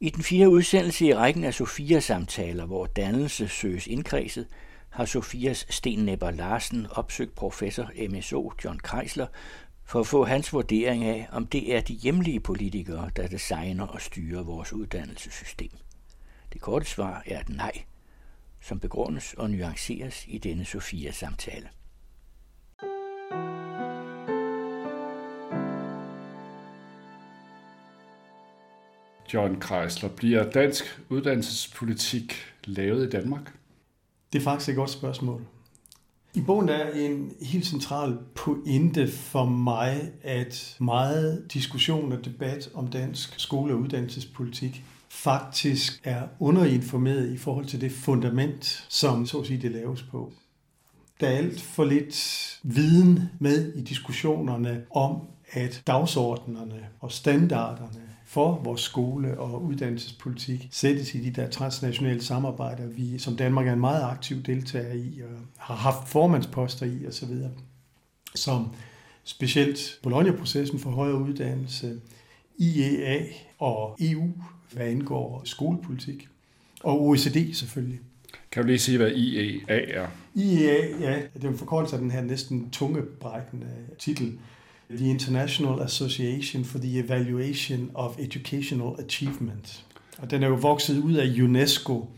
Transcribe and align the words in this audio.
I 0.00 0.10
den 0.10 0.22
fire 0.22 0.48
udsendelse 0.48 1.06
i 1.06 1.14
rækken 1.14 1.44
af 1.44 1.54
Sofias-samtaler, 1.54 2.66
hvor 2.66 2.86
dannelse 2.86 3.48
søges 3.48 3.86
indkredset, 3.86 4.46
har 4.90 5.04
Sofias 5.04 5.66
Sten 5.70 5.98
Nepper 5.98 6.30
Larsen 6.30 6.86
opsøgt 6.90 7.34
professor 7.34 7.90
MSO 8.10 8.52
John 8.64 8.78
Kreisler 8.78 9.26
for 9.84 10.00
at 10.00 10.06
få 10.06 10.24
hans 10.24 10.52
vurdering 10.52 11.04
af, 11.04 11.28
om 11.32 11.46
det 11.46 11.76
er 11.76 11.80
de 11.80 11.94
hjemlige 11.94 12.40
politikere, 12.40 13.10
der 13.16 13.26
designer 13.26 13.86
og 13.86 14.00
styrer 14.00 14.42
vores 14.42 14.72
uddannelsessystem. 14.72 15.70
Det 16.52 16.60
korte 16.60 16.86
svar 16.86 17.22
er 17.26 17.40
et 17.40 17.48
nej, 17.48 17.72
som 18.60 18.80
begrundes 18.80 19.34
og 19.34 19.50
nuanceres 19.50 20.24
i 20.28 20.38
denne 20.38 20.64
Sofia-samtale. 20.64 21.68
John 29.34 29.60
Kreisler, 29.60 30.08
bliver 30.08 30.50
dansk 30.50 31.00
uddannelsespolitik 31.08 32.34
lavet 32.64 33.06
i 33.06 33.10
Danmark? 33.10 33.52
Det 34.32 34.38
er 34.38 34.42
faktisk 34.42 34.68
et 34.68 34.76
godt 34.76 34.90
spørgsmål. 34.90 35.42
I 36.34 36.40
bogen 36.40 36.68
er 36.68 36.90
en 36.90 37.32
helt 37.42 37.66
central 37.66 38.18
pointe 38.34 39.08
for 39.08 39.44
mig, 39.44 40.12
at 40.22 40.76
meget 40.80 41.52
diskussion 41.52 42.12
og 42.12 42.24
debat 42.24 42.70
om 42.74 42.88
dansk 42.88 43.40
skole- 43.40 43.74
og 43.74 43.80
uddannelsespolitik 43.80 44.84
faktisk 45.08 46.00
er 46.04 46.22
underinformeret 46.40 47.32
i 47.32 47.36
forhold 47.36 47.66
til 47.66 47.80
det 47.80 47.92
fundament, 47.92 48.86
som 48.88 49.26
så 49.26 49.40
at 49.40 49.46
sige, 49.46 49.62
det 49.62 49.70
laves 49.70 50.02
på. 50.02 50.32
Der 51.20 51.28
er 51.28 51.36
alt 51.36 51.60
for 51.60 51.84
lidt 51.84 52.60
viden 52.62 53.22
med 53.38 53.74
i 53.74 53.80
diskussionerne 53.80 54.84
om, 54.90 55.20
at 55.52 55.82
dagsordnerne 55.86 56.86
og 57.00 57.12
standarderne 57.12 58.02
for 58.26 58.60
vores 58.64 58.80
skole- 58.80 59.38
og 59.38 59.62
uddannelsespolitik 59.64 60.68
sættes 60.70 61.14
i 61.14 61.18
de 61.18 61.30
der 61.30 61.50
transnationale 61.50 62.22
samarbejder, 62.22 62.86
vi 62.86 63.18
som 63.18 63.36
Danmark 63.36 63.66
er 63.66 63.72
en 63.72 63.80
meget 63.80 64.02
aktiv 64.02 64.42
deltager 64.42 64.92
i 64.92 65.20
og 65.22 65.38
har 65.56 65.74
haft 65.74 66.08
formandsposter 66.08 66.86
i 66.86 67.06
osv. 67.06 67.30
Som 68.34 68.68
specielt 69.24 69.98
Bologna-processen 70.02 70.78
for 70.78 70.90
højere 70.90 71.20
uddannelse, 71.20 72.00
IEA 72.58 73.24
og 73.58 73.96
EU, 74.00 74.30
hvad 74.72 74.86
angår 74.86 75.42
skolepolitik, 75.44 76.28
og 76.82 77.02
OECD 77.02 77.54
selvfølgelig. 77.54 78.00
Kan 78.52 78.62
du 78.62 78.66
lige 78.66 78.78
sige, 78.78 78.98
hvad 78.98 79.10
IEA 79.10 79.58
er? 79.68 80.06
IEA, 80.34 80.98
ja, 81.00 81.22
det 81.34 81.44
er 81.44 81.48
en 81.48 81.58
forkortelse 81.58 81.96
af 81.96 82.02
den 82.02 82.10
her 82.10 82.22
næsten 82.22 82.70
tungebrækkende 82.70 83.66
titel. 83.98 84.38
The 84.90 85.10
International 85.10 85.82
Association 85.82 86.64
for 86.64 86.78
the 86.78 86.98
Evaluation 86.98 87.90
of 87.94 88.18
Educational 88.18 88.94
Achievement. 88.98 89.84
Og 90.18 90.30
den 90.30 90.42
er 90.42 90.48
jo 90.48 90.54
vokset 90.54 90.98
ud 90.98 91.14
af 91.14 91.26
UNESCO 91.42 92.08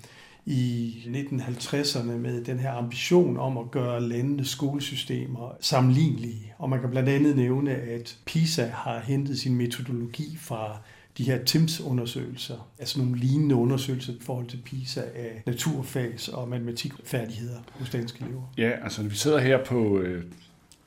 i 0.47 0.95
1950'erne 1.07 2.13
med 2.13 2.45
den 2.45 2.59
her 2.59 2.73
ambition 2.73 3.37
om 3.37 3.59
at 3.59 3.71
gøre 3.71 4.09
landenes 4.09 4.49
skolesystemer 4.49 5.57
sammenlignelige. 5.61 6.55
Og 6.59 6.71
man 6.71 6.81
kan 6.81 6.91
blandt 6.91 7.09
andet 7.09 7.37
nævne, 7.37 7.75
at 7.75 8.19
PISA 8.27 8.67
har 8.67 9.01
hentet 9.01 9.39
sin 9.39 9.57
metodologi 9.57 10.37
fra 10.41 10.79
de 11.19 11.25
her 11.25 11.45
TIMS-undersøgelser, 11.45 12.69
altså 12.79 12.99
nogle 12.99 13.17
lignende 13.17 13.55
undersøgelser 13.55 14.13
i 14.13 14.17
forhold 14.21 14.47
til 14.47 14.61
PISA 14.65 15.01
af 15.15 15.43
naturfags- 15.47 16.29
og 16.29 16.49
matematikfærdigheder 16.49 17.59
hos 17.79 17.91
danske 17.91 18.25
elever. 18.25 18.43
Ja, 18.59 18.71
altså 18.85 19.03
vi 19.03 19.15
sidder 19.15 19.39
her 19.39 19.65
på 19.65 19.99
øh, 19.99 20.25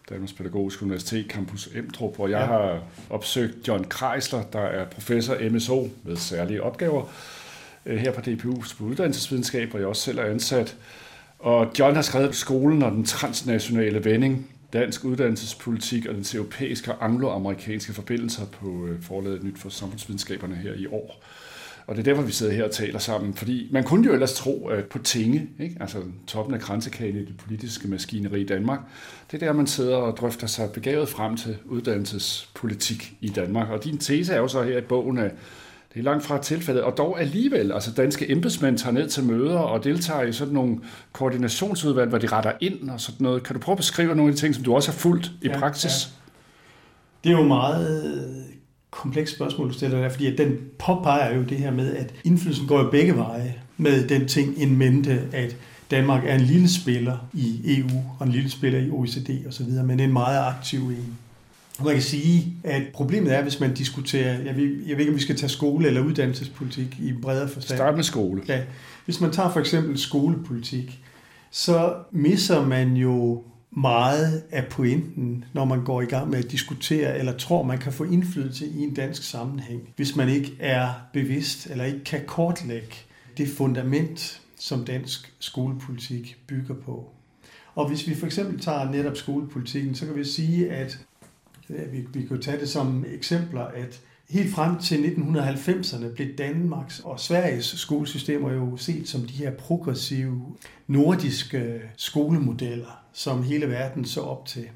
Danmarks 0.10 0.34
Pædagogiske 0.34 0.84
Universitet, 0.84 1.26
Campus 1.32 1.70
Emdrup, 1.76 2.16
hvor 2.16 2.28
jeg 2.28 2.40
ja. 2.40 2.46
har 2.46 2.84
opsøgt 3.10 3.68
John 3.68 3.84
Kreisler, 3.84 4.44
der 4.44 4.60
er 4.60 4.86
professor 4.86 5.50
MSO 5.50 5.90
med 6.04 6.16
særlige 6.16 6.64
opgaver 6.64 7.04
øh, 7.86 7.98
her 7.98 8.12
på 8.12 8.22
DPU 8.22 8.64
på 8.78 8.84
uddannelsesvidenskab, 8.84 9.70
hvor 9.70 9.80
jeg 9.80 9.88
også 9.88 10.02
selv 10.02 10.20
er 10.20 10.26
ansat. 10.26 10.78
Og 11.40 11.72
John 11.80 11.96
har 11.96 12.02
skrevet 12.02 12.36
skolen 12.36 12.84
og 12.84 12.92
den 12.92 13.06
transnationale 13.06 14.06
vending, 14.06 14.48
dansk 14.74 15.06
uddannelsespolitik 15.06 16.06
og 16.06 16.16
den 16.16 16.26
europæiske 16.34 16.92
og 16.92 17.06
angloamerikanske 17.06 17.94
forbindelser 17.94 18.46
på 18.46 18.88
øh, 18.88 19.04
forladet 19.04 19.44
nyt 19.44 19.60
for 19.60 19.70
samfundsvidenskaberne 19.70 20.56
her 20.56 20.74
i 20.74 20.88
år. 20.88 21.24
Og 21.88 21.96
det 21.96 22.02
er 22.02 22.04
derfor, 22.04 22.24
vi 22.24 22.32
sidder 22.32 22.54
her 22.54 22.64
og 22.64 22.72
taler 22.72 23.00
sammen, 23.00 23.34
fordi 23.34 23.68
man 23.72 23.84
kunne 23.84 24.08
jo 24.08 24.14
ellers 24.14 24.34
tro, 24.34 24.68
at 24.68 24.86
på 24.86 25.00
tinge, 25.00 25.48
ikke? 25.60 25.78
altså 25.80 25.98
toppen 26.28 26.56
af 26.56 26.62
kransekagen 26.62 27.16
i 27.16 27.26
det 27.26 27.38
politiske 27.38 27.88
maskineri 27.88 28.42
i 28.42 28.46
Danmark, 28.46 28.80
det 29.32 29.44
er 29.44 29.48
der, 29.48 29.54
man 29.54 29.68
sidder 29.68 29.96
og 29.96 30.18
drøfter 30.18 30.48
sig 30.48 30.70
begavet 30.72 31.10
frem 31.10 31.38
til 31.38 31.58
uddannelsespolitik 31.66 33.14
i 33.22 33.30
Danmark. 33.30 33.70
Og 33.70 33.84
din 33.84 33.98
tese 33.98 34.34
er 34.34 34.38
jo 34.38 34.48
så 34.48 34.64
her 34.64 34.78
i 34.78 34.82
bogen, 34.82 35.18
at 35.18 35.32
det 35.94 36.00
er 36.00 36.04
langt 36.04 36.26
fra 36.26 36.42
tilfældet, 36.42 36.84
og 36.84 36.98
dog 36.98 37.22
alligevel, 37.22 37.72
altså 37.72 37.92
danske 37.92 38.32
embedsmænd 38.32 38.78
tager 38.78 38.94
ned 38.94 39.10
til 39.10 39.24
møder 39.24 39.60
og 39.60 39.84
deltager 39.84 40.24
i 40.24 40.34
sådan 40.34 40.54
nogle 40.54 40.80
koordinationsudvalg, 41.12 42.10
hvor 42.10 42.18
de 42.18 42.28
retter 42.28 42.52
ind 42.62 42.90
og 42.90 43.02
sådan 43.02 43.24
noget. 43.24 43.44
Kan 43.44 43.54
du 43.56 43.60
prøve 43.60 43.74
at 43.74 43.78
beskrive 43.78 44.16
nogle 44.16 44.30
af 44.30 44.36
de 44.36 44.42
ting, 44.42 44.56
som 44.56 44.64
du 44.64 44.76
også 44.76 44.92
har 44.92 44.98
fulgt 44.98 45.32
i 45.42 45.48
ja, 45.48 45.60
praksis? 45.60 45.92
Ja. 45.92 47.30
Det 47.30 47.36
er 47.36 47.42
jo 47.42 47.48
meget 47.48 48.46
komplekst 48.92 49.36
spørgsmål, 49.36 49.70
du 49.70 49.74
stiller 49.74 50.02
der, 50.02 50.10
fordi 50.10 50.28
at 50.28 50.38
den 50.38 50.58
påpeger 50.80 51.36
jo 51.36 51.44
det 51.44 51.58
her 51.58 51.72
med, 51.72 51.96
at 51.96 52.14
indflydelsen 52.24 52.68
går 52.68 52.80
jo 52.84 52.90
begge 52.90 53.16
veje 53.16 53.56
med 53.78 54.08
den 54.08 54.28
ting 54.28 54.62
in 54.62 54.78
mente, 54.78 55.22
at 55.32 55.56
Danmark 55.92 56.24
er 56.26 56.36
en 56.36 56.42
lille 56.42 56.70
spiller 56.70 57.18
i 57.34 57.62
EU 57.66 57.90
og 58.20 58.26
en 58.26 58.32
lille 58.32 58.50
spiller 58.50 58.80
i 58.80 58.90
OECD 58.90 59.30
osv., 59.48 59.66
men 59.86 60.00
en 60.00 60.14
meget 60.14 60.40
aktiv 60.40 60.80
en. 60.80 61.18
Og 61.80 61.86
man 61.86 61.94
kan 61.94 62.04
sige, 62.04 62.54
at 62.64 62.84
problemet 62.94 63.36
er, 63.36 63.42
hvis 63.42 63.60
man 63.60 63.74
diskuterer, 63.74 64.42
jeg 64.42 64.56
ved, 64.56 64.64
jeg 64.88 64.98
ved 64.98 65.00
ikke, 65.00 65.12
om 65.12 65.16
vi 65.16 65.22
skal 65.22 65.38
tage 65.38 65.50
skole- 65.50 65.88
eller 65.88 66.02
uddannelsespolitik 66.02 66.98
i 67.00 67.14
bredere 67.22 67.48
forstand. 67.48 67.78
Start 67.78 67.96
med 67.96 68.04
skole. 68.04 68.42
Ja. 68.48 68.62
Hvis 69.06 69.22
man 69.22 69.32
tager 69.32 69.52
for 69.52 69.60
eksempel 69.60 69.98
skolepolitik, 69.98 71.00
så 71.52 71.94
misser 72.12 72.66
man 72.66 72.94
jo 72.94 73.44
meget 73.72 74.44
af 74.52 74.68
pointen, 74.68 75.46
når 75.54 75.66
man 75.66 75.84
går 75.84 76.02
i 76.02 76.06
gang 76.06 76.30
med 76.30 76.40
at 76.40 76.52
diskutere, 76.52 77.18
eller 77.18 77.38
tror, 77.38 77.64
man 77.64 77.78
kan 77.78 77.94
få 77.94 78.04
indflydelse 78.04 78.68
i 78.68 78.80
en 78.80 78.94
dansk 78.94 79.24
sammenhæng, 79.24 79.82
hvis 79.96 80.16
man 80.16 80.30
ikke 80.30 80.56
er 80.60 80.94
bevidst, 81.14 81.68
eller 81.68 81.84
ikke 81.84 82.04
kan 82.04 82.26
kortlægge 82.28 82.96
det 83.38 83.50
fundament, 83.50 84.42
som 84.60 84.86
dansk 84.86 85.34
skolepolitik 85.40 86.38
bygger 86.48 86.76
på. 86.76 87.10
Og 87.76 87.88
hvis 87.88 88.08
vi 88.08 88.16
for 88.16 88.26
eksempel 88.26 88.60
tager 88.60 88.92
netop 88.92 89.18
skolepolitikken, 89.18 89.96
så 89.96 90.06
kan 90.06 90.16
vi 90.16 90.24
sige, 90.24 90.72
at 90.72 91.00
vi, 91.68 92.08
vi 92.14 92.26
kan 92.26 92.42
tage 92.42 92.60
det 92.60 92.70
som 92.70 93.06
eksempler, 93.08 93.62
at 93.62 94.02
helt 94.32 94.54
frem 94.54 94.80
til 94.80 94.96
1990'erne 94.96 96.14
blev 96.16 96.28
Danmarks 96.38 97.00
og 97.00 97.20
Sveriges 97.20 97.66
skolesystemer 97.66 98.54
jo 98.54 98.78
set 98.78 99.08
som 99.08 99.22
de 99.22 99.34
her 99.34 99.52
progressive 99.52 100.42
nordiske 100.88 101.82
skolemodeller, 101.98 103.04
som 103.14 103.44
hele 103.44 103.70
verden 103.70 104.06
så 104.06 104.22
op 104.22 104.46
til. 104.46 104.70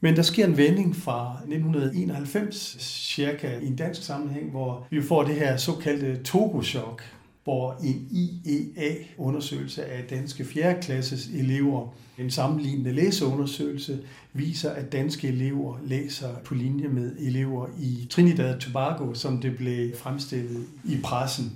Men 0.00 0.16
der 0.16 0.22
sker 0.22 0.46
en 0.46 0.56
vending 0.56 0.96
fra 0.96 1.36
1991 1.36 2.76
cirka 2.80 3.58
i 3.58 3.66
en 3.66 3.76
dansk 3.76 4.02
sammenhæng, 4.02 4.50
hvor 4.50 4.86
vi 4.90 5.02
får 5.02 5.22
det 5.22 5.34
her 5.34 5.56
såkaldte 5.56 6.22
Togo-chok, 6.22 7.02
hvor 7.44 7.80
en 7.84 8.08
IEA-undersøgelse 8.10 9.84
af 9.84 10.04
danske 10.04 10.44
4. 10.44 10.82
klasses 10.82 11.26
elever, 11.26 11.94
en 12.18 12.30
sammenlignende 12.30 12.92
læseundersøgelse, 12.92 13.98
viser, 14.38 14.70
at 14.70 14.92
danske 14.92 15.28
elever 15.28 15.78
læser 15.84 16.38
på 16.44 16.54
linje 16.54 16.88
med 16.88 17.16
elever 17.18 17.66
i 17.80 18.06
Trinidad 18.10 18.54
og 18.54 18.60
Tobago, 18.60 19.14
som 19.14 19.40
det 19.40 19.56
blev 19.56 19.96
fremstillet 19.96 20.66
i 20.84 20.98
pressen. 21.04 21.52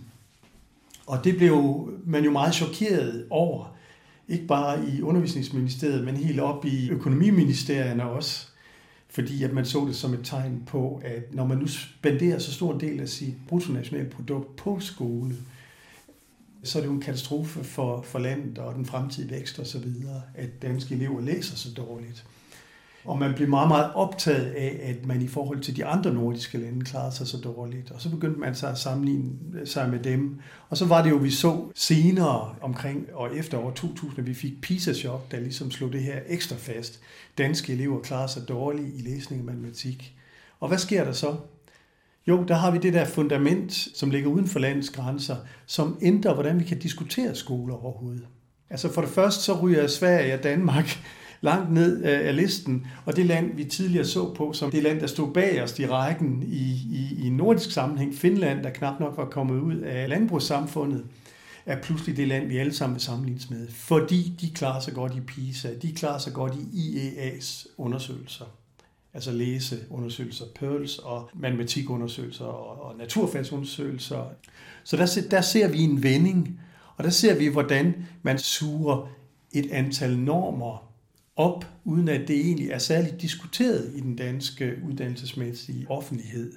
Og 1.07 1.25
det 1.25 1.37
blev 1.37 1.89
man 2.07 2.25
jo 2.25 2.31
meget 2.31 2.55
chokeret 2.55 3.27
over, 3.31 3.77
ikke 4.29 4.47
bare 4.47 4.89
i 4.89 5.03
undervisningsministeriet, 5.03 6.05
men 6.05 6.17
helt 6.17 6.41
op 6.41 6.65
i 6.65 6.91
økonomiministerierne 6.91 8.05
også, 8.05 8.47
fordi 9.09 9.43
at 9.43 9.53
man 9.53 9.67
så 9.67 9.85
det 9.87 9.97
som 9.97 10.15
et 10.15 10.21
tegn 10.25 10.63
på, 10.67 11.03
at 11.05 11.35
når 11.35 11.47
man 11.47 11.59
nu 11.59 11.67
spenderer 11.67 12.39
så 12.39 12.53
stor 12.53 12.75
en 12.75 12.81
del 12.81 13.01
af 13.01 13.09
sit 13.09 13.35
bruttonationalprodukt 13.49 14.57
på 14.57 14.81
skole, 14.81 15.37
så 16.63 16.79
er 16.79 16.83
det 16.83 16.89
jo 16.89 16.95
en 16.95 17.01
katastrofe 17.01 17.65
for, 17.65 18.03
for 18.03 18.19
landet 18.19 18.59
og 18.59 18.75
den 18.75 18.87
fremtidige 18.87 19.31
vækst 19.31 19.59
og 19.59 19.67
så 19.67 19.79
videre, 19.79 20.23
at 20.35 20.63
danske 20.63 20.95
elever 20.95 21.21
læser 21.21 21.57
så 21.57 21.69
dårligt. 21.77 22.25
Og 23.05 23.19
man 23.19 23.35
blev 23.35 23.49
meget, 23.49 23.69
meget 23.69 23.93
optaget 23.95 24.51
af, 24.51 24.81
at 24.83 25.07
man 25.07 25.23
i 25.23 25.29
forhold 25.29 25.61
til 25.61 25.77
de 25.77 25.85
andre 25.85 26.15
nordiske 26.15 26.59
lande 26.59 26.85
klarede 26.85 27.13
sig 27.13 27.27
så 27.27 27.37
dårligt. 27.37 27.91
Og 27.91 28.01
så 28.01 28.11
begyndte 28.11 28.41
man 28.41 28.55
så 28.55 28.67
at 28.67 28.79
sammenligne 28.79 29.31
øh, 29.61 29.67
sig 29.67 29.91
med 29.91 29.99
dem. 29.99 30.41
Og 30.69 30.77
så 30.77 30.87
var 30.87 31.03
det 31.03 31.11
jo, 31.11 31.17
vi 31.17 31.31
så 31.31 31.71
senere 31.75 32.55
omkring 32.61 33.07
og 33.13 33.37
efter 33.37 33.59
år 33.59 33.71
2000, 33.71 34.19
at 34.19 34.27
vi 34.27 34.35
fik 34.35 34.61
PISA-chok, 34.63 35.31
der 35.31 35.41
ligesom 35.41 35.71
slog 35.71 35.93
det 35.93 36.03
her 36.03 36.19
ekstra 36.29 36.57
fast. 36.57 37.01
Danske 37.39 37.73
elever 37.73 38.01
klarer 38.01 38.27
sig 38.27 38.49
dårligt 38.49 38.89
i 38.95 39.01
læsning 39.01 39.41
og 39.41 39.47
matematik. 39.47 40.15
Og 40.61 40.69
hvad 40.69 40.79
sker 40.79 41.05
der 41.05 41.13
så? 41.13 41.37
Jo, 42.29 42.45
der 42.49 42.55
har 42.55 42.71
vi 42.71 42.79
det 42.79 42.93
der 42.93 43.05
fundament, 43.05 43.89
som 43.95 44.11
ligger 44.11 44.31
uden 44.31 44.49
for 44.49 44.59
landets 44.59 44.91
grænser, 44.91 45.37
som 45.67 45.99
ændrer, 46.03 46.35
hvordan 46.35 46.61
vi 46.61 46.65
kan 46.65 46.79
diskutere 46.79 47.35
skoler 47.35 47.85
overhovedet. 47.85 48.27
Altså 48.71 48.93
for 48.93 49.01
det 49.01 49.11
første, 49.11 49.43
så 49.43 49.61
ryger 49.61 49.87
Sverige 49.87 50.35
og 50.35 50.43
Danmark 50.43 50.99
langt 51.43 51.73
ned 51.73 52.05
øh, 52.05 52.29
af 52.29 52.37
listen, 52.37 52.87
og 53.05 53.17
det 53.17 53.27
land, 53.27 53.57
vi 53.57 53.65
tidligere 53.65 54.05
så 54.05 54.35
på, 54.35 54.53
som 54.53 54.71
det 54.71 54.83
land, 54.83 55.01
der 55.01 55.07
stod 55.07 55.33
bag 55.33 55.63
os 55.63 55.79
i 55.79 55.87
rækken 55.87 56.43
i, 56.43 56.71
i, 56.91 57.27
i 57.27 57.31
nordisk 57.31 57.71
sammenhæng, 57.71 58.15
Finland, 58.15 58.63
der 58.63 58.71
knap 58.71 59.01
nok 59.01 59.17
var 59.17 59.25
kommet 59.25 59.61
ud 59.61 59.77
af 59.77 60.09
landbrugssamfundet, 60.09 61.05
er 61.67 61.83
pludselig 61.83 62.17
det 62.17 62.29
land, 62.29 62.49
vi 62.49 62.59
alle 62.59 62.73
sammen 62.73 62.95
vil 62.95 63.03
sammenlignes 63.03 63.51
med, 63.51 63.69
fordi 63.69 64.33
de 64.41 64.51
klarer 64.51 64.81
sig 64.81 64.95
godt 64.95 65.15
i 65.17 65.21
PISA, 65.21 65.69
de 65.83 65.93
klarer 65.93 66.19
sig 66.19 66.33
godt 66.33 66.55
i 66.73 66.99
IEA's 66.99 67.75
undersøgelser 67.79 68.45
altså 69.15 69.33
læseundersøgelser, 69.33 70.45
PEARLS 70.55 70.99
og 70.99 71.31
matematikundersøgelser 71.35 72.45
og, 72.45 72.83
og 72.83 72.99
naturfagsundersøgelser. 72.99 74.25
Så 74.85 74.97
der, 74.97 75.21
der 75.31 75.41
ser 75.41 75.69
vi 75.69 75.81
en 75.83 76.03
vending, 76.03 76.61
og 76.97 77.05
der 77.05 77.11
ser 77.11 77.39
vi, 77.39 77.47
hvordan 77.47 78.07
man 78.23 78.39
suger 78.39 79.09
et 79.53 79.71
antal 79.71 80.19
normer 80.19 80.92
op, 81.37 81.67
uden 81.85 82.09
at 82.09 82.29
det 82.29 82.41
egentlig 82.41 82.71
er 82.71 82.79
særligt 82.79 83.21
diskuteret 83.21 83.93
i 83.95 84.01
den 84.01 84.17
danske 84.17 84.73
uddannelsesmæssige 84.89 85.87
offentlighed. 85.91 86.53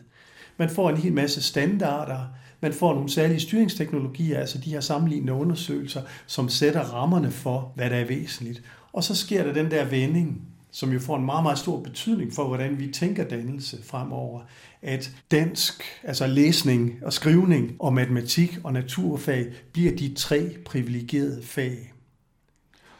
Man 0.57 0.69
får 0.69 0.89
en 0.89 0.97
hel 0.97 1.13
masse 1.13 1.41
standarder, 1.41 2.19
man 2.61 2.73
får 2.73 2.93
nogle 2.93 3.09
særlige 3.09 3.39
styringsteknologier, 3.39 4.39
altså 4.39 4.57
de 4.57 4.69
her 4.69 4.81
sammenlignende 4.81 5.33
undersøgelser, 5.33 6.01
som 6.27 6.49
sætter 6.49 6.81
rammerne 6.81 7.31
for, 7.31 7.71
hvad 7.75 7.89
der 7.89 7.95
er 7.95 8.05
væsentligt. 8.05 8.63
Og 8.93 9.03
så 9.03 9.15
sker 9.15 9.43
der 9.43 9.53
den 9.53 9.71
der 9.71 9.85
vending, 9.85 10.41
som 10.71 10.91
jo 10.91 10.99
får 10.99 11.17
en 11.17 11.25
meget, 11.25 11.43
meget 11.43 11.59
stor 11.59 11.79
betydning 11.79 12.33
for, 12.33 12.47
hvordan 12.47 12.79
vi 12.79 12.87
tænker 12.87 13.23
dannelse 13.23 13.83
fremover, 13.83 14.41
at 14.81 15.11
dansk, 15.31 15.83
altså 16.03 16.27
læsning 16.27 16.99
og 17.01 17.13
skrivning 17.13 17.75
og 17.79 17.93
matematik 17.93 18.59
og 18.63 18.73
naturfag 18.73 19.47
bliver 19.71 19.95
de 19.95 20.13
tre 20.13 20.49
privilegerede 20.65 21.43
fag. 21.43 21.94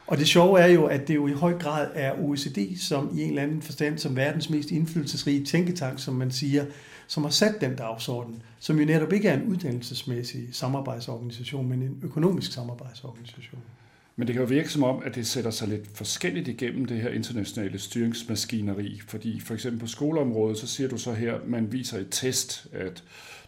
Og 0.08 0.18
det 0.18 0.28
sjove 0.28 0.60
er 0.60 0.68
jo, 0.68 0.86
at 0.86 1.08
det 1.08 1.16
jo 1.16 1.28
i 1.28 1.32
høj 1.32 1.58
grad 1.58 1.88
er 1.94 2.14
OECD, 2.20 2.78
som 2.80 3.18
i 3.18 3.22
en 3.22 3.30
eller 3.30 3.42
anden 3.42 3.62
forstand 3.62 3.98
som 3.98 4.16
verdens 4.16 4.50
mest 4.50 4.72
indflydelsesrige 4.72 5.46
tænketank, 5.46 6.00
som 6.00 6.14
man 6.14 6.32
siger, 6.32 6.66
som 7.08 7.24
har 7.24 7.32
sat 7.32 7.62
den 7.62 7.76
dagsorden, 7.76 8.42
som 8.60 8.80
jo 8.80 8.86
netop 8.86 9.14
ikke 9.14 9.28
er 9.28 9.34
en 9.34 9.48
uddannelsesmæssig 9.48 10.48
samarbejdsorganisation, 10.52 11.70
men 11.70 11.82
en 11.82 11.98
økonomisk 12.04 12.54
samarbejdsorganisation. 12.54 13.62
Men 14.16 14.28
det 14.28 14.34
kan 14.34 14.44
jo 14.44 14.48
virke 14.48 14.70
som 14.70 14.84
om, 14.84 15.02
at 15.06 15.16
det 15.16 15.28
sætter 15.28 15.52
sig 15.52 15.68
lidt 15.68 15.88
forskelligt 15.94 16.48
igennem 16.48 16.86
det 16.86 17.02
her 17.02 17.10
internationale 17.10 17.80
styringsmaskineri. 17.80 19.02
Fordi 19.08 19.40
for 19.40 19.54
eksempel 19.54 19.80
på 19.80 19.88
skoleområdet, 19.88 20.58
så 20.58 20.68
siger 20.68 20.90
du 20.90 20.98
så 20.98 21.14
her, 21.14 21.34
man 21.48 21.72
viser 21.72 21.98
et 21.98 22.08
test, 22.12 22.68
at 22.74 23.04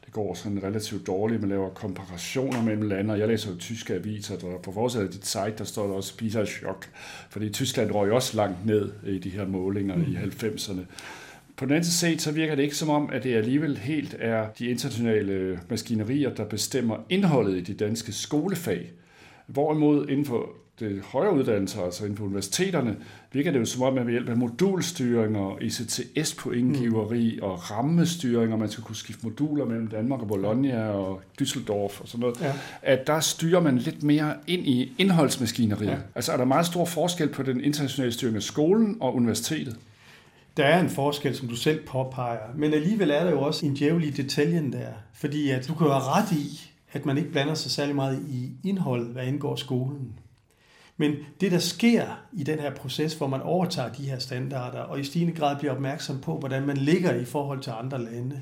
det 0.08 0.14
går 0.14 0.34
sådan 0.34 0.64
relativt 0.64 1.08
dårligt. 1.08 1.42
Man 1.42 1.50
laver 1.50 1.70
komparationer 1.70 2.64
mellem 2.64 2.82
lande, 2.82 3.14
og 3.14 3.20
jeg 3.20 3.28
læser 3.28 3.52
jo 3.52 3.58
tyske 3.58 3.94
aviser, 3.94 4.36
og 4.46 4.62
på 4.62 4.72
vores 4.72 4.96
af 4.96 5.10
dit 5.10 5.26
site, 5.26 5.54
der 5.58 5.64
står 5.64 5.88
der 5.88 5.94
også 5.94 6.18
PISA-chok. 6.18 6.90
Fordi 7.30 7.50
Tyskland 7.50 7.92
røg 7.92 8.12
også 8.12 8.38
langt 8.38 8.66
ned 8.66 8.92
i 9.08 9.20
de 9.20 9.30
her 9.30 9.48
målinger 9.48 9.96
mm. 9.96 10.02
i 10.02 10.16
90'erne. 10.16 10.82
På 11.58 11.66
den 11.66 11.72
anden 11.74 11.86
side, 11.86 12.20
så 12.20 12.32
virker 12.32 12.56
det 12.56 12.64
ikke 12.64 12.76
som 12.76 12.90
om, 12.90 13.10
at 13.14 13.24
det 13.24 13.36
alligevel 13.36 13.78
helt 13.78 14.16
er 14.20 14.48
de 14.60 14.66
internationale 14.66 15.60
maskinerier, 15.70 16.36
der 16.36 16.46
bestemmer 16.46 16.98
indholdet 17.10 17.58
i 17.58 17.62
de 17.62 17.74
danske 17.74 18.12
skolefag. 18.12 18.92
Hvorimod 19.48 20.10
inden 20.10 20.26
for 20.26 20.50
det 20.80 21.02
højere 21.02 21.34
uddannelser, 21.34 21.82
altså 21.82 22.04
inden 22.04 22.18
for 22.18 22.26
universiteterne, 22.26 22.96
virker 23.32 23.52
det 23.52 23.60
jo 23.60 23.66
som 23.66 23.82
om, 23.82 23.98
at 23.98 24.06
ved 24.06 24.12
hjælp 24.12 24.30
af 24.30 24.38
modulstyring 24.38 25.38
og 25.38 25.64
ICTS 25.64 26.36
på 26.36 26.52
indgiveri 26.52 27.40
mm. 27.42 27.48
og 27.48 27.72
rammestyring, 27.72 28.54
og 28.54 28.60
man 28.60 28.70
skal 28.70 28.84
kunne 28.84 28.96
skifte 28.96 29.26
moduler 29.26 29.66
mellem 29.66 29.88
Danmark 29.88 30.22
og 30.22 30.28
Bologna 30.28 30.88
og 30.90 31.22
Düsseldorf 31.42 32.02
og 32.02 32.08
sådan 32.08 32.20
noget, 32.20 32.42
ja. 32.42 32.54
at 32.82 33.08
der 33.08 33.20
styrer 33.20 33.62
man 33.62 33.78
lidt 33.78 34.04
mere 34.04 34.34
ind 34.48 34.68
i 34.68 34.96
indholdsmaskineriet. 34.98 35.88
Ja. 35.88 35.98
Altså 36.16 36.32
er 36.32 36.38
der 36.38 36.46
meget 36.46 36.66
stor 36.66 36.86
forskel 36.86 37.30
på 37.30 37.44
den 37.44 37.64
internationale 37.64 38.12
styring 38.12 38.36
af 38.36 38.44
skolen 38.44 38.98
og 39.00 39.16
universitetet? 39.16 39.78
Der 40.58 40.66
er 40.66 40.80
en 40.80 40.90
forskel, 40.90 41.36
som 41.36 41.48
du 41.48 41.56
selv 41.56 41.86
påpeger, 41.86 42.40
men 42.56 42.74
alligevel 42.74 43.10
er 43.10 43.24
der 43.24 43.32
jo 43.32 43.42
også 43.42 43.66
en 43.66 43.74
djævel 43.74 44.04
i 44.04 44.10
detaljen 44.10 44.74
der, 44.74 44.88
fordi 45.14 45.50
at 45.50 45.68
du 45.68 45.74
kan 45.74 45.88
have 45.88 46.00
ret 46.00 46.32
i, 46.32 46.72
at 46.92 47.06
man 47.06 47.18
ikke 47.18 47.32
blander 47.32 47.54
sig 47.54 47.72
særlig 47.72 47.96
meget 47.96 48.26
i 48.30 48.52
indhold, 48.64 49.12
hvad 49.12 49.28
indgår 49.28 49.56
skolen. 49.56 50.14
Men 50.98 51.14
det, 51.42 51.52
der 51.52 51.58
sker 51.58 52.06
i 52.34 52.44
den 52.44 52.60
her 52.60 52.76
proces, 52.76 53.14
hvor 53.14 53.28
man 53.28 53.42
overtager 53.42 53.94
de 53.94 54.04
her 54.04 54.20
standarder, 54.20 54.80
og 54.80 55.00
i 55.00 55.04
stigende 55.04 55.34
grad 55.34 55.56
bliver 55.60 55.74
opmærksom 55.74 56.20
på, 56.22 56.40
hvordan 56.40 56.66
man 56.66 56.78
ligger 56.78 57.16
i 57.16 57.26
forhold 57.26 57.62
til 57.62 57.72
andre 57.72 58.04
lande, 58.04 58.42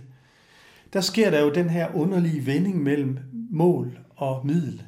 der 0.93 1.01
sker 1.01 1.29
der 1.29 1.41
jo 1.41 1.53
den 1.53 1.69
her 1.69 1.95
underlige 1.95 2.45
vending 2.45 2.83
mellem 2.83 3.19
mål 3.51 3.99
og 4.15 4.47
middel. 4.47 4.83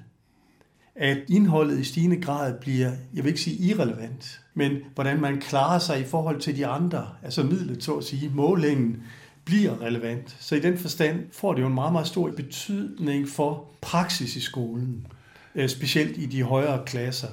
At 0.96 1.18
indholdet 1.30 1.80
i 1.80 1.84
stigende 1.84 2.22
grad 2.22 2.54
bliver, 2.62 2.92
jeg 3.14 3.24
vil 3.24 3.28
ikke 3.28 3.42
sige 3.42 3.58
irrelevant, 3.58 4.42
men 4.54 4.78
hvordan 4.94 5.22
man 5.22 5.42
klarer 5.42 5.80
sig 5.80 6.00
i 6.00 6.04
forhold 6.04 6.40
til 6.40 6.58
de 6.58 6.68
andre, 6.68 7.10
altså 7.24 7.44
midlet, 7.44 7.84
så 7.84 7.94
at 7.94 8.04
sige, 8.04 8.30
målingen, 8.30 9.04
bliver 9.46 9.82
relevant. 9.82 10.38
Så 10.40 10.56
i 10.56 10.60
den 10.60 10.78
forstand 10.78 11.26
får 11.32 11.54
det 11.54 11.62
jo 11.62 11.68
en 11.68 11.74
meget, 11.74 11.92
meget 11.92 12.08
stor 12.08 12.32
betydning 12.32 13.30
for 13.30 13.70
praksis 13.82 14.36
i 14.36 14.42
skolen, 14.42 15.08
øh, 15.56 15.70
specielt 15.70 16.18
i 16.18 16.26
de 16.26 16.44
højere 16.44 16.86
klasser. 16.86 17.28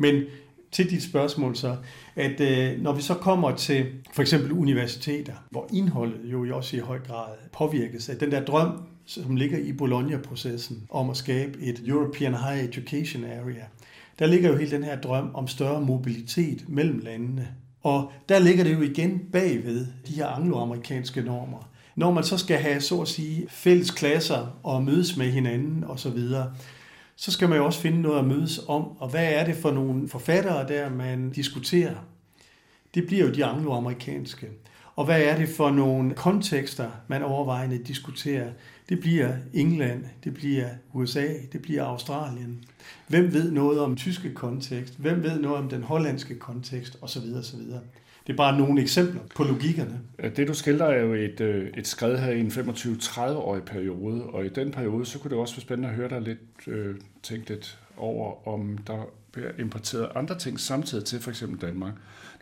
Men 0.00 0.22
til 0.72 0.90
dit 0.90 1.02
spørgsmål 1.02 1.56
så, 1.56 1.76
at 2.16 2.40
øh, 2.40 2.82
når 2.82 2.92
vi 2.92 3.02
så 3.02 3.14
kommer 3.14 3.56
til 3.56 3.86
for 4.12 4.22
eksempel 4.22 4.52
universiteter, 4.52 5.34
hvor 5.50 5.68
indholdet 5.72 6.20
jo 6.24 6.56
også 6.56 6.76
i 6.76 6.80
høj 6.80 6.98
grad 6.98 7.28
påvirkes 7.52 8.08
af 8.08 8.16
den 8.16 8.30
der 8.30 8.44
drøm, 8.44 8.82
som 9.06 9.36
ligger 9.36 9.58
i 9.58 9.72
Bologna-processen 9.72 10.82
om 10.90 11.10
at 11.10 11.16
skabe 11.16 11.58
et 11.60 11.82
European 11.86 12.34
Higher 12.34 12.68
Education 12.68 13.24
Area, 13.24 13.64
der 14.18 14.26
ligger 14.26 14.50
jo 14.50 14.56
hele 14.56 14.70
den 14.70 14.84
her 14.84 15.00
drøm 15.00 15.30
om 15.34 15.48
større 15.48 15.80
mobilitet 15.80 16.64
mellem 16.68 16.98
landene. 16.98 17.48
Og 17.82 18.12
der 18.28 18.38
ligger 18.38 18.64
det 18.64 18.74
jo 18.74 18.82
igen 18.82 19.20
bagved 19.32 19.86
de 20.06 20.12
her 20.12 20.26
angloamerikanske 20.26 21.22
normer. 21.22 21.70
Når 21.96 22.12
man 22.12 22.24
så 22.24 22.38
skal 22.38 22.56
have, 22.56 22.80
så 22.80 23.00
at 23.00 23.08
sige, 23.08 23.46
fælles 23.48 23.90
klasser 23.90 24.58
og 24.62 24.82
mødes 24.82 25.16
med 25.16 25.30
hinanden 25.30 25.84
osv., 25.84 26.18
så 27.20 27.30
skal 27.32 27.48
man 27.48 27.58
jo 27.58 27.64
også 27.64 27.80
finde 27.80 28.00
noget 28.00 28.18
at 28.18 28.24
mødes 28.24 28.60
om. 28.68 28.96
Og 28.98 29.08
hvad 29.08 29.32
er 29.32 29.44
det 29.44 29.56
for 29.56 29.70
nogle 29.70 30.08
forfattere, 30.08 30.68
der 30.68 30.90
man 30.90 31.30
diskuterer? 31.30 31.94
Det 32.94 33.06
bliver 33.06 33.26
jo 33.26 33.32
de 33.32 33.44
angloamerikanske. 33.44 34.48
Og 34.96 35.04
hvad 35.04 35.22
er 35.22 35.36
det 35.36 35.48
for 35.48 35.70
nogle 35.70 36.14
kontekster, 36.14 36.90
man 37.08 37.22
overvejende 37.22 37.78
diskuterer? 37.78 38.50
Det 38.88 39.00
bliver 39.00 39.32
England, 39.54 40.04
det 40.24 40.34
bliver 40.34 40.68
USA, 40.92 41.26
det 41.52 41.62
bliver 41.62 41.84
Australien. 41.84 42.64
Hvem 43.08 43.32
ved 43.32 43.50
noget 43.50 43.80
om 43.80 43.96
tyske 43.96 44.34
kontekst? 44.34 44.94
Hvem 44.98 45.22
ved 45.22 45.40
noget 45.40 45.58
om 45.58 45.68
den 45.68 45.82
hollandske 45.82 46.38
kontekst? 46.38 46.98
Og 47.00 47.10
så 47.10 47.20
videre, 47.20 47.42
så 47.42 47.56
videre. 47.56 47.80
Det 48.26 48.32
er 48.32 48.36
bare 48.36 48.58
nogle 48.58 48.82
eksempler 48.82 49.20
på 49.34 49.44
logikkerne. 49.44 50.00
Det 50.36 50.48
du 50.48 50.54
skildrer 50.54 50.86
er 50.86 51.00
jo 51.00 51.14
et, 51.14 51.40
øh, 51.40 51.70
et 51.76 51.86
skred 51.86 52.18
her 52.18 52.32
i 52.32 52.40
en 52.40 52.48
25-30-årig 52.48 53.62
periode, 53.62 54.22
og 54.24 54.46
i 54.46 54.48
den 54.48 54.70
periode, 54.70 55.06
så 55.06 55.18
kunne 55.18 55.30
det 55.30 55.38
også 55.38 55.54
være 55.54 55.60
spændende 55.60 55.88
at 55.88 55.94
høre 55.94 56.08
dig 56.08 56.20
lidt 56.20 56.38
øh, 56.66 56.94
tænke 57.22 57.48
lidt 57.48 57.78
over, 57.96 58.48
om 58.48 58.78
der 58.78 59.02
bliver 59.32 59.50
importeret 59.58 60.08
andre 60.14 60.38
ting 60.38 60.60
samtidig 60.60 61.04
til 61.04 61.20
for 61.20 61.30
eksempel 61.30 61.60
Danmark. 61.60 61.92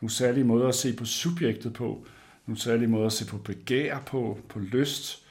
Nogle 0.03 0.13
særlige 0.13 0.45
måder 0.45 0.69
at 0.69 0.75
se 0.75 0.93
på 0.93 1.05
subjektet 1.05 1.73
på, 1.73 2.07
nogle 2.47 2.61
særlige 2.61 2.89
måder 2.89 3.07
at 3.07 3.13
se 3.13 3.27
på 3.27 3.39
begær 3.39 3.99
på, 4.07 4.39
på 4.49 4.59
lyst, 4.59 5.28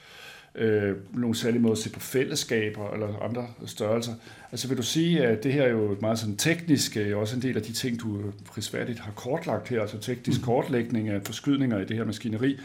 øh, 0.54 0.96
nogle 1.14 1.36
særlige 1.36 1.62
måder 1.62 1.72
at 1.72 1.78
se 1.78 1.90
på 1.90 2.00
fællesskaber 2.00 2.90
eller 2.92 3.18
andre 3.22 3.46
størrelser. 3.66 4.12
Altså 4.52 4.68
vil 4.68 4.76
du 4.76 4.82
sige, 4.82 5.26
at 5.26 5.44
det 5.44 5.52
her 5.52 5.62
er 5.62 5.70
jo 5.70 5.96
meget 6.00 6.18
sådan 6.18 6.36
teknisk, 6.36 6.96
er 6.96 7.16
også 7.16 7.36
en 7.36 7.42
del 7.42 7.56
af 7.56 7.62
de 7.62 7.72
ting, 7.72 8.00
du 8.00 8.20
prisværdigt 8.46 8.98
har 8.98 9.12
kortlagt 9.12 9.68
her, 9.68 9.80
altså 9.80 9.98
teknisk 9.98 10.40
mm. 10.40 10.44
kortlægning 10.44 11.08
af 11.08 11.20
forskydninger 11.24 11.78
i 11.78 11.84
det 11.84 11.96
her 11.96 12.04
maskineri. 12.04 12.58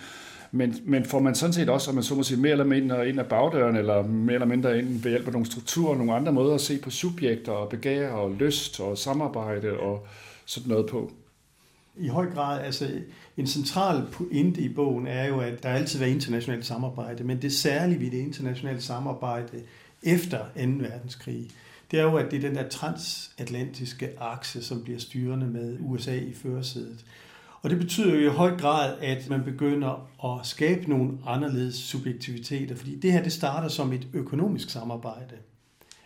Men, 0.51 0.75
men 0.85 1.05
får 1.05 1.19
man 1.19 1.35
sådan 1.35 1.53
set 1.53 1.69
også, 1.69 1.91
om 1.91 1.95
man 1.95 2.03
så 2.03 2.15
må 2.15 2.23
sige, 2.23 2.39
mere 2.39 2.51
eller 2.51 2.65
mindre 2.65 3.09
ind 3.09 3.19
af 3.19 3.25
bagdøren, 3.25 3.75
eller 3.75 4.03
mere 4.03 4.33
eller 4.33 4.47
mindre 4.47 4.79
ind 4.79 5.03
ved 5.03 5.11
hjælp 5.11 5.27
af 5.27 5.33
nogle 5.33 5.45
strukturer, 5.45 5.97
nogle 5.97 6.13
andre 6.13 6.31
måder 6.31 6.55
at 6.55 6.61
se 6.61 6.77
på 6.77 6.89
subjekter 6.89 7.51
og 7.51 7.69
begær 7.69 8.09
og 8.09 8.31
lyst 8.31 8.79
og 8.79 8.97
samarbejde 8.97 9.77
og 9.77 10.07
sådan 10.45 10.69
noget 10.69 10.89
på? 10.89 11.11
I 11.97 12.07
høj 12.07 12.31
grad, 12.31 12.61
altså 12.61 12.89
en 13.37 13.47
central 13.47 14.07
pointe 14.11 14.61
i 14.61 14.69
bogen 14.69 15.07
er 15.07 15.27
jo, 15.27 15.39
at 15.39 15.63
der 15.63 15.69
altid 15.69 15.99
var 15.99 16.05
internationalt 16.05 16.65
samarbejde, 16.65 17.23
men 17.23 17.41
det 17.41 17.53
særlige 17.53 17.99
ved 17.99 18.11
det 18.11 18.17
internationale 18.17 18.81
samarbejde 18.81 19.61
efter 20.03 20.37
2. 20.37 20.45
verdenskrig, 20.55 21.49
det 21.91 21.99
er 21.99 22.03
jo, 22.03 22.17
at 22.17 22.31
det 22.31 22.37
er 22.37 22.47
den 22.47 22.55
der 22.55 22.69
transatlantiske 22.69 24.09
akse, 24.19 24.63
som 24.63 24.83
bliver 24.83 24.99
styrende 24.99 25.47
med 25.47 25.77
USA 25.79 26.15
i 26.15 26.33
førersædet. 26.33 27.05
Og 27.61 27.69
det 27.69 27.79
betyder 27.79 28.15
jo 28.15 28.31
i 28.31 28.33
høj 28.33 28.57
grad, 28.57 28.97
at 29.01 29.29
man 29.29 29.43
begynder 29.43 30.09
at 30.25 30.47
skabe 30.47 30.89
nogle 30.89 31.11
anderledes 31.25 31.75
subjektiviteter, 31.75 32.75
fordi 32.75 32.95
det 32.95 33.11
her 33.11 33.23
det 33.23 33.31
starter 33.31 33.67
som 33.67 33.93
et 33.93 34.07
økonomisk 34.13 34.69
samarbejde. 34.69 35.35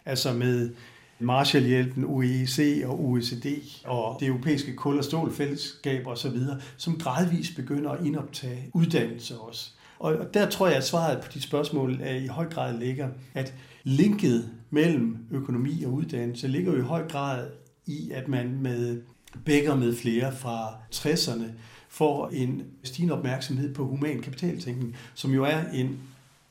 Altså 0.05 0.33
med 0.33 0.69
Marshallhjælpen, 1.19 2.03
OECD 2.03 2.85
og 2.85 3.05
OECD 3.05 3.45
og 3.85 4.17
det 4.19 4.27
europæiske 4.27 4.75
kul- 4.75 4.97
og 4.97 5.03
stålfællesskab 5.03 6.07
osv., 6.07 6.37
som 6.77 6.97
gradvist 6.99 7.55
begynder 7.55 7.91
at 7.91 8.05
indoptage 8.05 8.69
uddannelse 8.73 9.37
også. 9.37 9.71
Og 9.99 10.33
der 10.33 10.49
tror 10.49 10.67
jeg, 10.67 10.77
at 10.77 10.85
svaret 10.85 11.21
på 11.21 11.27
de 11.33 11.41
spørgsmål 11.41 11.99
er 12.01 12.15
i 12.15 12.27
høj 12.27 12.49
grad 12.49 12.79
ligger, 12.79 13.09
at 13.33 13.53
linket 13.83 14.49
mellem 14.69 15.17
økonomi 15.31 15.83
og 15.83 15.93
uddannelse 15.93 16.47
ligger 16.47 16.71
jo 16.73 16.77
i 16.77 16.81
høj 16.81 17.07
grad 17.07 17.47
i, 17.85 18.11
at 18.11 18.27
man 18.27 18.61
med 18.61 19.01
bækker 19.45 19.75
med 19.75 19.95
flere 19.95 20.35
fra 20.35 20.69
60'erne 20.95 21.45
får 21.89 22.29
en 22.29 22.63
stigende 22.83 23.13
opmærksomhed 23.13 23.73
på 23.73 23.85
human 23.85 24.21
kapitaltænkning, 24.21 24.95
som 25.13 25.31
jo 25.31 25.43
er 25.43 25.69
en 25.73 25.99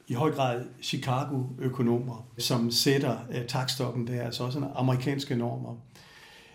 i 0.09 0.15
høj 0.15 0.31
grad 0.31 0.65
Chicago-økonomer, 0.83 2.29
som 2.39 2.71
sætter 2.71 3.19
uh, 3.29 3.47
takstokken 3.49 4.07
der, 4.07 4.23
altså 4.23 4.45
også 4.45 4.67
amerikanske 4.75 5.37
normer. 5.37 5.77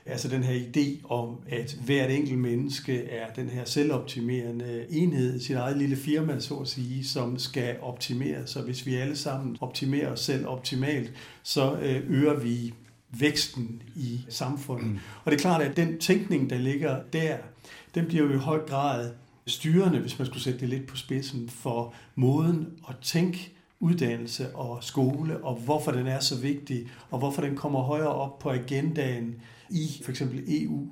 Altså 0.06 0.28
den 0.28 0.44
her 0.44 0.60
idé 0.60 1.08
om, 1.10 1.38
at 1.50 1.78
hvert 1.86 2.12
enkelt 2.12 2.40
menneske 2.40 3.04
er 3.04 3.34
den 3.34 3.50
her 3.50 3.66
selvoptimerende 3.66 4.86
enhed, 4.90 5.40
sit 5.40 5.56
eget 5.56 5.78
lille 5.78 5.96
firma, 5.96 6.40
så 6.40 6.56
at 6.56 6.68
sige, 6.68 7.08
som 7.08 7.40
skal 7.40 7.78
optimere. 7.82 8.48
Så 8.48 8.62
hvis 8.62 8.86
vi 8.86 8.96
alle 8.96 9.16
sammen 9.16 9.58
optimerer 9.62 10.12
os 10.12 10.20
selv 10.20 10.48
optimalt, 10.48 11.14
så 11.44 11.76
øh, 11.82 12.04
øger 12.08 12.40
vi 12.40 12.74
væksten 13.10 13.82
i 13.96 14.20
samfundet. 14.30 15.00
Og 15.26 15.32
det 15.32 15.38
er 15.38 15.42
klart, 15.42 15.62
at 15.62 15.78
den 15.78 16.00
tænkning, 16.00 16.50
der 16.50 16.58
ligger 16.58 17.00
der, 17.14 17.38
den 17.96 18.06
bliver 18.06 18.24
jo 18.24 18.34
i 18.34 18.38
høj 18.38 18.60
grad 18.60 19.12
styrende, 19.48 20.00
hvis 20.00 20.20
man 20.20 20.26
skulle 20.26 20.44
sætte 20.44 20.60
det 20.60 20.70
lidt 20.70 20.88
på 20.88 20.96
spidsen, 20.96 21.50
for 21.50 21.94
måden 22.16 22.68
at 22.90 22.96
tænke 23.02 23.54
uddannelse 23.80 24.56
og 24.56 24.84
skole, 24.84 25.44
og 25.44 25.56
hvorfor 25.56 25.92
den 25.92 26.08
er 26.08 26.20
så 26.20 26.42
vigtig, 26.42 26.88
og 27.10 27.20
hvorfor 27.20 27.42
den 27.42 27.56
kommer 27.56 27.80
højere 27.80 28.08
op 28.08 28.40
på 28.40 28.50
agendaen 28.50 29.36
i 29.70 30.02
for 30.04 30.12
eksempel 30.12 30.44
EU, 30.48 30.88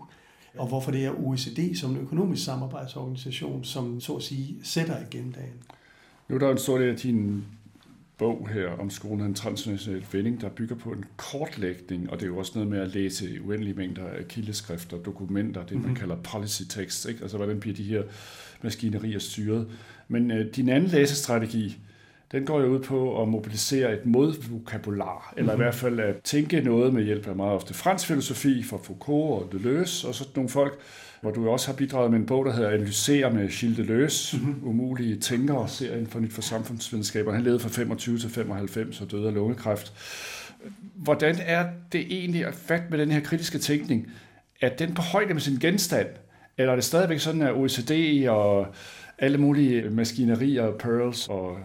og 0.57 0.67
hvorfor 0.67 0.91
det 0.91 1.05
er 1.05 1.11
OECD 1.11 1.75
som 1.75 1.91
en 1.91 1.97
økonomisk 1.97 2.45
samarbejdsorganisation, 2.45 3.63
som 3.63 4.01
så 4.01 4.15
at 4.15 4.23
sige 4.23 4.55
sætter 4.63 4.97
agendaen. 4.97 5.53
Nu 6.29 6.35
er 6.35 6.39
der 6.39 6.51
en 6.51 6.57
stor 6.57 6.77
del 6.77 6.89
af 6.89 6.97
din 6.97 7.45
bog 8.19 8.49
her 8.53 8.69
om 8.69 8.89
skolen 8.89 9.25
en 9.25 9.33
transnational 9.33 10.05
vending, 10.11 10.41
der 10.41 10.49
bygger 10.49 10.75
på 10.75 10.89
en 10.89 11.05
kortlægning, 11.17 12.09
og 12.09 12.19
det 12.19 12.23
er 12.23 12.27
jo 12.27 12.37
også 12.37 12.51
noget 12.55 12.69
med 12.69 12.79
at 12.79 12.87
læse 12.87 13.41
uendelige 13.45 13.73
mængder 13.73 14.07
af 14.07 14.27
kildeskrifter, 14.27 14.97
dokumenter, 14.97 15.61
det 15.61 15.71
man 15.71 15.81
mm-hmm. 15.81 15.95
kalder 15.95 16.15
policy 16.15 16.61
text, 16.69 17.09
ikke? 17.09 17.21
altså 17.21 17.37
hvordan 17.37 17.59
bliver 17.59 17.75
de 17.75 17.83
her 17.83 18.03
maskinerier 18.61 19.19
styret. 19.19 19.67
Men 20.07 20.31
øh, 20.31 20.55
din 20.55 20.69
anden 20.69 20.89
læsestrategi, 20.89 21.77
den 22.31 22.45
går 22.45 22.61
jo 22.61 22.67
ud 22.67 22.79
på 22.79 23.21
at 23.21 23.27
mobilisere 23.27 23.93
et 23.93 24.05
modvokabular, 24.05 25.33
eller 25.37 25.53
mm-hmm. 25.53 25.61
i 25.61 25.63
hvert 25.63 25.75
fald 25.75 25.99
at 25.99 26.15
tænke 26.23 26.61
noget 26.61 26.93
med 26.93 27.03
hjælp 27.03 27.27
af 27.27 27.35
meget 27.35 27.53
ofte 27.53 27.73
fransk 27.73 28.07
filosofi 28.07 28.63
fra 28.63 28.77
Foucault 28.83 29.43
og 29.43 29.49
Deleuze, 29.51 30.07
og 30.07 30.15
så 30.15 30.27
nogle 30.35 30.49
folk, 30.49 30.79
hvor 31.21 31.31
du 31.31 31.49
også 31.49 31.67
har 31.67 31.73
bidraget 31.73 32.11
med 32.11 32.19
en 32.19 32.25
bog, 32.25 32.45
der 32.45 32.53
hedder 32.53 32.69
Analysere 32.69 33.33
med 33.33 33.49
Gilles 33.49 33.77
Deleuze, 33.77 34.37
mm-hmm. 34.37 34.67
umulige 34.67 35.19
tænkere, 35.19 35.69
serien 35.69 36.07
for 36.07 36.19
nyt 36.19 36.33
for 36.33 36.41
samfundsvidenskaber. 36.41 37.33
Han 37.33 37.43
levede 37.43 37.59
fra 37.59 37.69
25 37.69 38.17
til 38.17 38.29
95 38.29 39.01
og 39.01 39.11
døde 39.11 39.27
af 39.27 39.33
lungekræft. 39.33 39.93
Hvordan 40.95 41.35
er 41.39 41.65
det 41.91 42.01
egentlig 42.01 42.45
at 42.45 42.55
fat 42.55 42.89
med 42.89 42.99
den 42.99 43.11
her 43.11 43.19
kritiske 43.19 43.57
tænkning? 43.57 44.11
Er 44.61 44.69
den 44.69 44.93
på 44.93 45.01
højde 45.01 45.33
med 45.33 45.41
sin 45.41 45.59
genstand? 45.59 46.07
Eller 46.57 46.71
er 46.71 46.75
det 46.75 46.85
stadigvæk 46.85 47.19
sådan, 47.19 47.41
at 47.41 47.53
OECD 47.53 48.27
og 48.29 48.67
alle 49.17 49.37
mulige 49.37 49.89
maskinerier, 49.89 50.71
pearls 50.71 51.27
og 51.27 51.57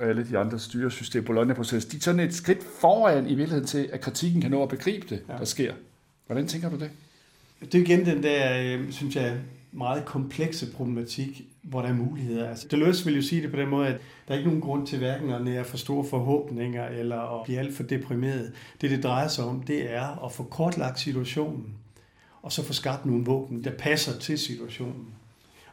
alle 0.00 0.26
de 0.30 0.38
andre 0.38 0.58
styresystem, 0.58 1.24
Bologna-proces, 1.24 1.84
de 1.84 1.96
er 1.96 2.00
sådan 2.00 2.20
et 2.20 2.34
skridt 2.34 2.58
foran 2.80 3.26
i 3.26 3.34
virkeligheden 3.34 3.66
til, 3.66 3.88
at 3.92 4.00
kritikken 4.00 4.40
kan 4.40 4.50
nå 4.50 4.62
at 4.62 4.68
begribe 4.68 5.06
det, 5.08 5.22
ja. 5.28 5.32
der 5.38 5.44
sker. 5.44 5.72
Hvordan 6.26 6.46
tænker 6.46 6.70
du 6.70 6.76
det? 6.76 6.90
Det 7.62 7.74
er 7.74 7.78
igen 7.78 8.06
den 8.06 8.22
der, 8.22 8.62
øh, 8.62 8.92
synes 8.92 9.16
jeg, 9.16 9.36
meget 9.72 10.04
komplekse 10.04 10.72
problematik, 10.72 11.42
hvor 11.62 11.82
der 11.82 11.88
er 11.88 11.94
muligheder. 11.94 12.48
Altså, 12.48 12.68
Deleuze 12.70 13.04
vil 13.04 13.16
jo 13.16 13.22
sige 13.22 13.42
det 13.42 13.50
på 13.50 13.56
den 13.56 13.68
måde, 13.68 13.88
at 13.88 14.00
der 14.28 14.34
er 14.34 14.38
ikke 14.38 14.48
nogen 14.48 14.62
grund 14.62 14.86
til 14.86 14.98
hverken 14.98 15.30
at 15.30 15.44
nære 15.44 15.64
for 15.64 15.76
store 15.76 16.04
forhåbninger 16.04 16.88
eller 16.88 17.40
at 17.40 17.44
blive 17.44 17.58
alt 17.58 17.76
for 17.76 17.82
deprimeret. 17.82 18.52
Det, 18.80 18.90
det 18.90 19.02
drejer 19.02 19.28
sig 19.28 19.44
om, 19.44 19.62
det 19.62 19.94
er 19.94 20.24
at 20.24 20.32
få 20.32 20.42
kortlagt 20.42 21.00
situationen, 21.00 21.74
og 22.42 22.52
så 22.52 22.64
få 22.64 22.72
skabt 22.72 23.06
nogle 23.06 23.24
våben, 23.24 23.64
der 23.64 23.70
passer 23.70 24.18
til 24.18 24.38
situationen. 24.38 25.06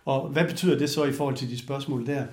Og 0.06 0.30
hvad 0.30 0.46
betyder 0.46 0.78
det 0.78 0.90
så 0.90 1.04
i 1.06 1.12
forhold 1.12 1.36
til 1.36 1.50
de 1.50 1.58
spørgsmål 1.58 2.06
der? 2.06 2.26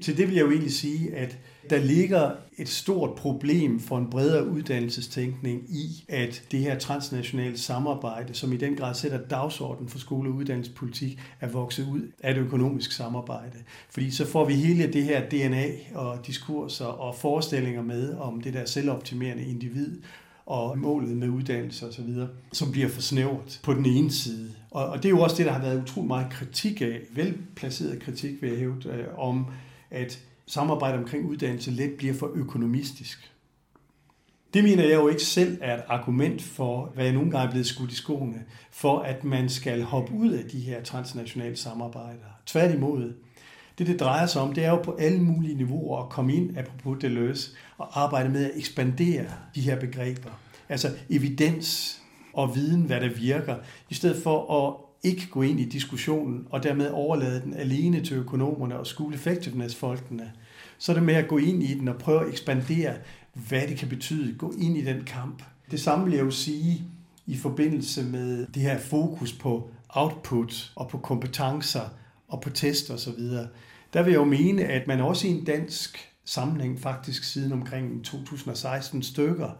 Til 0.00 0.16
det 0.16 0.26
vil 0.28 0.34
jeg 0.34 0.42
jo 0.42 0.50
egentlig 0.50 0.72
sige, 0.72 1.14
at 1.14 1.38
der 1.70 1.78
ligger 1.78 2.30
et 2.58 2.68
stort 2.68 3.14
problem 3.14 3.80
for 3.80 3.98
en 3.98 4.10
bredere 4.10 4.48
uddannelsestænkning 4.48 5.62
i, 5.70 6.04
at 6.08 6.42
det 6.50 6.60
her 6.60 6.78
transnationale 6.78 7.58
samarbejde, 7.58 8.34
som 8.34 8.52
i 8.52 8.56
den 8.56 8.76
grad 8.76 8.94
sætter 8.94 9.18
dagsordenen 9.18 9.88
for 9.88 9.98
skole- 9.98 10.30
og 10.30 10.34
uddannelsespolitik, 10.34 11.20
er 11.40 11.48
vokset 11.48 11.86
ud 11.92 12.02
af 12.22 12.34
det 12.34 12.40
økonomiske 12.40 12.94
samarbejde. 12.94 13.58
Fordi 13.90 14.10
så 14.10 14.26
får 14.26 14.44
vi 14.44 14.54
hele 14.54 14.92
det 14.92 15.04
her 15.04 15.28
DNA 15.28 15.66
og 15.94 16.26
diskurser 16.26 16.84
og 16.84 17.14
forestillinger 17.14 17.82
med 17.82 18.14
om 18.14 18.40
det 18.40 18.54
der 18.54 18.64
selvoptimerende 18.64 19.44
individ, 19.44 20.00
og 20.46 20.78
målet 20.78 21.16
med 21.16 21.28
uddannelse 21.28 21.86
osv., 21.86 22.14
som 22.52 22.72
bliver 22.72 22.88
for 22.88 23.00
snævert 23.00 23.60
på 23.62 23.74
den 23.74 23.86
ene 23.86 24.10
side. 24.10 24.54
Og, 24.70 24.86
og 24.86 24.96
det 24.96 25.04
er 25.04 25.10
jo 25.10 25.20
også 25.20 25.36
det, 25.36 25.46
der 25.46 25.52
har 25.52 25.60
været 25.60 25.82
utrolig 25.82 26.08
meget 26.08 26.30
kritik 26.30 26.80
af, 26.80 27.00
velplaceret 27.12 28.00
kritik, 28.00 28.42
vil 28.42 28.50
jeg 28.50 28.58
hævde, 28.58 28.88
øh, 28.88 29.18
om 29.18 29.46
at 29.90 30.20
samarbejde 30.46 30.98
omkring 30.98 31.28
uddannelse 31.28 31.70
let 31.70 31.94
bliver 31.98 32.14
for 32.14 32.30
økonomistisk. 32.34 33.32
Det 34.54 34.64
mener 34.64 34.84
jeg 34.84 34.94
jo 34.94 35.08
ikke 35.08 35.22
selv 35.22 35.58
er 35.60 35.76
et 35.76 35.82
argument 35.88 36.42
for, 36.42 36.92
hvad 36.94 37.04
jeg 37.04 37.14
nogle 37.14 37.30
gange 37.30 37.46
er 37.46 37.50
blevet 37.50 37.66
skudt 37.66 37.92
i 37.92 37.94
skoene, 37.94 38.44
for 38.70 38.98
at 38.98 39.24
man 39.24 39.48
skal 39.48 39.82
hoppe 39.82 40.12
ud 40.12 40.30
af 40.30 40.44
de 40.44 40.60
her 40.60 40.82
transnationale 40.82 41.56
samarbejder. 41.56 42.40
Tværtimod, 42.46 43.14
det 43.78 43.86
det 43.86 44.00
drejer 44.00 44.26
sig 44.26 44.42
om, 44.42 44.52
det 44.52 44.64
er 44.64 44.70
jo 44.70 44.82
på 44.82 44.96
alle 45.00 45.22
mulige 45.22 45.54
niveauer 45.54 46.02
at 46.02 46.08
komme 46.08 46.34
ind, 46.34 46.58
apropos 46.58 46.98
Deleuze, 47.00 47.50
og 47.78 48.02
arbejde 48.02 48.28
med 48.28 48.44
at 48.44 48.50
ekspandere 48.54 49.24
de 49.54 49.60
her 49.60 49.80
begreber. 49.80 50.30
Altså 50.68 50.90
evidens 51.10 51.97
og 52.38 52.54
viden, 52.54 52.82
hvad 52.82 53.00
der 53.00 53.08
virker, 53.08 53.56
i 53.90 53.94
stedet 53.94 54.22
for 54.22 54.66
at 54.66 54.74
ikke 55.10 55.26
gå 55.30 55.42
ind 55.42 55.60
i 55.60 55.64
diskussionen 55.64 56.46
og 56.50 56.62
dermed 56.62 56.90
overlade 56.90 57.40
den 57.40 57.54
alene 57.54 58.04
til 58.04 58.16
økonomerne 58.16 58.78
og 58.78 58.86
school 58.86 59.14
effectiveness-folkene. 59.14 60.32
Så 60.78 60.92
er 60.92 60.96
det 60.96 61.02
med 61.02 61.14
at 61.14 61.28
gå 61.28 61.38
ind 61.38 61.62
i 61.62 61.74
den 61.74 61.88
og 61.88 61.96
prøve 61.96 62.22
at 62.22 62.28
ekspandere, 62.28 62.94
hvad 63.48 63.68
det 63.68 63.78
kan 63.78 63.88
betyde. 63.88 64.34
Gå 64.34 64.54
ind 64.58 64.76
i 64.76 64.84
den 64.84 65.04
kamp. 65.04 65.42
Det 65.70 65.80
samme 65.80 66.04
vil 66.04 66.14
jeg 66.14 66.24
jo 66.24 66.30
sige 66.30 66.84
i 67.26 67.36
forbindelse 67.36 68.04
med 68.04 68.46
det 68.54 68.62
her 68.62 68.78
fokus 68.78 69.32
på 69.32 69.70
output 69.88 70.72
og 70.76 70.88
på 70.88 70.98
kompetencer 70.98 71.94
og 72.28 72.40
på 72.40 72.50
test 72.50 72.90
og 72.90 72.98
så 72.98 73.10
videre. 73.12 73.48
Der 73.92 74.02
vil 74.02 74.10
jeg 74.10 74.18
jo 74.18 74.24
mene, 74.24 74.64
at 74.64 74.86
man 74.86 75.00
også 75.00 75.26
i 75.26 75.30
en 75.30 75.44
dansk 75.44 75.98
sammenhæng 76.24 76.80
faktisk 76.80 77.24
siden 77.24 77.52
omkring 77.52 78.04
2016 78.04 79.02
stykker, 79.02 79.50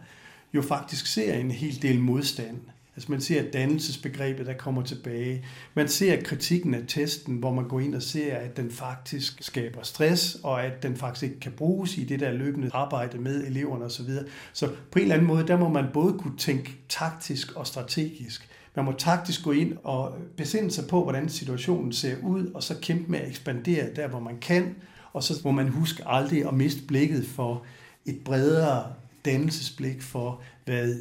jo 0.53 0.61
faktisk 0.61 1.05
ser 1.05 1.33
en 1.33 1.51
hel 1.51 1.81
del 1.81 1.99
modstand 1.99 2.59
Altså 2.99 3.11
man 3.11 3.21
ser 3.21 3.51
dannelsesbegrebet, 3.51 4.45
der 4.45 4.53
kommer 4.53 4.83
tilbage. 4.83 5.45
Man 5.73 5.87
ser 5.87 6.21
kritikken 6.21 6.73
af 6.73 6.83
testen, 6.87 7.35
hvor 7.35 7.53
man 7.53 7.67
går 7.67 7.79
ind 7.79 7.95
og 7.95 8.01
ser, 8.01 8.35
at 8.35 8.57
den 8.57 8.71
faktisk 8.71 9.43
skaber 9.43 9.83
stress, 9.83 10.37
og 10.43 10.63
at 10.63 10.83
den 10.83 10.95
faktisk 10.95 11.23
ikke 11.23 11.39
kan 11.39 11.51
bruges 11.51 11.97
i 11.97 12.03
det 12.03 12.19
der 12.19 12.31
løbende 12.31 12.69
arbejde 12.73 13.17
med 13.17 13.47
eleverne 13.47 13.85
osv. 13.85 14.05
Så, 14.05 14.25
så 14.53 14.67
på 14.67 14.99
en 14.99 15.01
eller 15.01 15.15
anden 15.15 15.27
måde, 15.27 15.47
der 15.47 15.57
må 15.57 15.69
man 15.69 15.85
både 15.93 16.13
kunne 16.19 16.37
tænke 16.37 16.77
taktisk 16.89 17.55
og 17.55 17.67
strategisk. 17.67 18.49
Man 18.75 18.85
må 18.85 18.91
taktisk 18.91 19.43
gå 19.43 19.51
ind 19.51 19.77
og 19.83 20.17
besinde 20.37 20.71
sig 20.71 20.87
på, 20.87 21.03
hvordan 21.03 21.29
situationen 21.29 21.93
ser 21.93 22.15
ud, 22.23 22.51
og 22.53 22.63
så 22.63 22.75
kæmpe 22.81 23.11
med 23.11 23.19
at 23.19 23.27
ekspandere 23.27 23.85
der, 23.95 24.07
hvor 24.07 24.19
man 24.19 24.37
kan, 24.41 24.75
og 25.13 25.23
så 25.23 25.41
må 25.43 25.51
man 25.51 25.67
huske 25.67 26.03
aldrig 26.05 26.47
at 26.47 26.53
miste 26.53 26.81
blikket 26.87 27.25
for 27.25 27.65
et 28.05 28.19
bredere 28.25 28.93
dannelsesblik 29.25 30.01
for, 30.01 30.41
hvad 30.65 30.95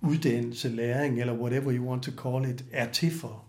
uddannelse, 0.00 0.68
læring, 0.68 1.20
eller 1.20 1.34
whatever 1.34 1.72
you 1.72 1.88
want 1.88 2.02
to 2.02 2.10
call 2.22 2.50
it, 2.50 2.64
er 2.72 2.90
til 2.92 3.10
for. 3.10 3.44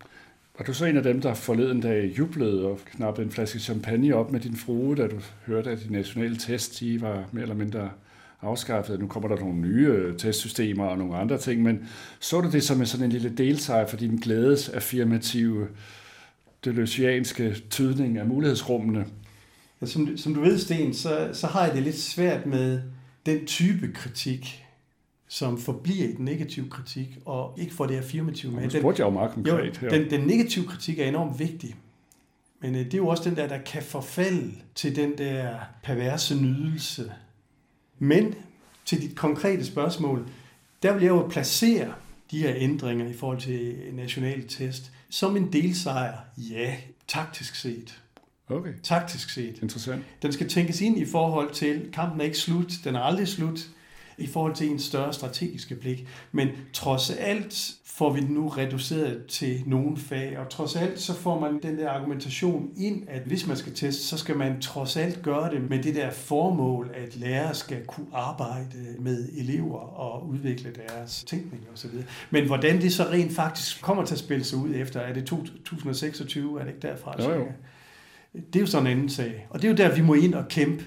Var 0.58 0.66
du 0.66 0.74
så 0.74 0.86
en 0.86 0.98
af 0.98 1.04
dem, 1.04 1.22
der 1.22 1.34
forleden 1.34 1.82
dag 1.82 2.14
jublede 2.18 2.66
og 2.66 2.80
knappede 2.86 3.26
en 3.26 3.32
flaske 3.32 3.60
champagne 3.60 4.16
op 4.16 4.32
med 4.32 4.40
din 4.40 4.56
frue, 4.56 4.96
da 4.96 5.08
du 5.08 5.20
hørte, 5.46 5.72
at 5.72 5.80
de 5.88 5.94
nationale 5.94 6.38
test 6.38 6.80
de 6.80 7.02
var 7.02 7.24
mere 7.32 7.42
eller 7.42 7.56
mindre 7.56 7.90
afskaffet. 8.42 9.00
Nu 9.00 9.08
kommer 9.08 9.30
der 9.30 9.40
nogle 9.40 9.60
nye 9.60 9.88
øh, 9.88 10.18
testsystemer 10.18 10.86
og 10.86 10.98
nogle 10.98 11.18
andre 11.18 11.38
ting, 11.38 11.62
men 11.62 11.90
så 12.20 12.42
du 12.42 12.52
det 12.52 12.64
som 12.64 12.80
en 12.80 12.86
sådan 12.86 13.06
en 13.06 13.12
lille 13.12 13.30
delsejr 13.30 13.88
for 13.88 13.98
din 13.98 14.16
glædes 14.16 14.70
affirmative 14.70 15.68
deleuzianske 16.66 17.56
tydning 17.70 18.18
af 18.18 18.26
mulighedsrummene? 18.26 19.06
Ja, 19.82 19.86
som, 19.86 20.18
som 20.18 20.34
du 20.34 20.42
ved, 20.42 20.58
Sten, 20.58 20.94
så, 20.94 21.30
så 21.34 21.48
har 21.48 21.66
jeg 21.66 21.76
det 21.76 21.84
lidt 21.84 22.00
svært 22.00 22.46
med 22.46 22.82
den 23.26 23.46
type 23.46 23.92
kritik, 23.94 24.66
som 25.28 25.58
forbliver 25.58 26.08
i 26.08 26.12
den 26.12 26.26
negative 26.26 26.70
kritik, 26.70 27.18
og 27.26 27.60
ikke 27.60 27.74
får 27.74 27.86
det 27.86 27.98
affirmative 27.98 28.52
med. 28.52 28.64
Nu 28.64 28.70
spurgte 28.70 29.00
jeg 29.00 29.06
jo 29.06 29.10
meget 29.10 29.32
konkret 29.32 29.82
jo, 29.82 29.90
Den, 29.90 30.10
den 30.10 30.28
negative 30.28 30.66
kritik 30.66 31.00
er 31.00 31.06
enormt 31.06 31.40
vigtig, 31.40 31.76
men 32.62 32.76
øh, 32.76 32.86
det 32.86 32.94
er 32.94 32.98
jo 32.98 33.08
også 33.08 33.30
den 33.30 33.38
der, 33.38 33.48
der 33.48 33.58
kan 33.58 33.84
forfalde 33.84 34.52
til 34.76 34.96
den 34.96 35.18
der 35.18 35.56
perverse 35.84 36.36
nydelse. 36.36 37.12
Men 38.00 38.36
til 38.86 39.02
dit 39.02 39.16
konkrete 39.16 39.66
spørgsmål, 39.66 40.28
der 40.84 40.94
vil 40.94 41.02
jeg 41.02 41.10
jo 41.10 41.28
placere 41.28 41.94
de 42.32 42.40
her 42.40 42.54
ændringer 42.56 43.08
i 43.08 43.14
forhold 43.14 43.40
til 43.40 43.76
national 43.94 44.48
test 44.48 44.92
som 45.10 45.38
en 45.38 45.54
delsejr, 45.54 46.18
ja, 46.38 46.76
taktisk 47.08 47.56
set. 47.56 48.01
Okay. 48.52 48.74
Taktisk 48.84 49.30
set. 49.30 49.60
Interessant. 49.62 50.04
Den 50.22 50.32
skal 50.32 50.50
tænkes 50.50 50.82
ind 50.82 50.98
i 50.98 51.06
forhold 51.06 51.52
til, 51.52 51.90
kampen 51.94 52.22
er 52.22 52.26
ikke 52.26 52.38
slut, 52.38 52.72
den 52.84 52.96
er 52.96 53.00
aldrig 53.00 53.28
slut, 53.28 53.60
i 54.18 54.28
forhold 54.28 54.56
til 54.56 54.70
en 54.70 54.80
større 54.80 55.14
strategiske 55.14 55.76
blik. 55.76 56.08
Men 56.32 56.50
trods 56.74 57.10
alt 57.10 57.72
får 57.86 58.14
vi 58.14 58.20
det 58.20 58.30
nu 58.30 58.48
reduceret 58.48 59.26
til 59.26 59.64
nogle 59.66 59.98
fag, 59.98 60.38
og 60.40 60.50
trods 60.50 60.76
alt 60.76 61.00
så 61.00 61.14
får 61.14 61.40
man 61.40 61.60
den 61.64 61.78
der 61.78 61.90
argumentation 61.90 62.70
ind, 62.78 63.04
at 63.08 63.22
hvis 63.22 63.48
man 63.48 63.58
skal 63.58 63.74
teste, 63.74 64.04
så 64.04 64.18
skal 64.18 64.38
man 64.38 64.62
trods 64.62 64.98
alt 64.98 65.22
gøre 65.22 65.52
det 65.52 65.70
med 65.70 65.84
det 65.84 65.96
der 65.96 66.12
formål, 66.12 66.92
at 66.94 67.16
lærere 67.16 67.56
skal 67.56 67.86
kunne 67.86 68.08
arbejde 68.14 68.96
med 69.00 69.30
elever 69.38 69.80
og 69.80 70.28
udvikle 70.28 70.74
deres 70.88 71.24
tænkning 71.24 71.64
osv. 71.74 71.90
Men 72.30 72.46
hvordan 72.46 72.82
det 72.82 72.94
så 72.94 73.04
rent 73.04 73.34
faktisk 73.34 73.82
kommer 73.82 74.06
til 74.06 74.16
at 74.16 74.20
spille 74.20 74.44
sig 74.44 74.58
ud 74.58 74.76
efter, 74.76 75.00
er 75.00 75.14
det 75.14 75.26
2026, 75.26 76.60
er 76.60 76.64
det 76.64 76.74
ikke 76.74 76.88
derfra? 76.88 77.24
Jo, 77.24 77.34
jo. 77.34 77.46
Det 78.34 78.56
er 78.56 78.60
jo 78.60 78.66
sådan 78.66 78.88
en 78.88 78.92
anden 78.92 79.10
sag. 79.10 79.48
Og 79.50 79.62
det 79.62 79.68
er 79.68 79.72
jo 79.72 79.78
der, 79.78 79.96
vi 79.96 80.02
må 80.02 80.14
ind 80.14 80.34
og 80.34 80.48
kæmpe 80.48 80.86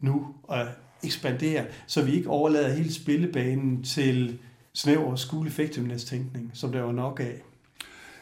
nu 0.00 0.26
og 0.42 0.66
ekspandere, 1.04 1.64
så 1.86 2.02
vi 2.02 2.12
ikke 2.12 2.28
overlader 2.28 2.74
hele 2.74 2.92
spillebanen 2.92 3.82
til 3.82 4.38
snæver 4.74 5.16
school 5.16 5.46
effectiveness 5.46 6.04
tænkning, 6.04 6.50
som 6.54 6.72
der 6.72 6.80
var 6.80 6.92
nok 6.92 7.20
af. 7.20 7.42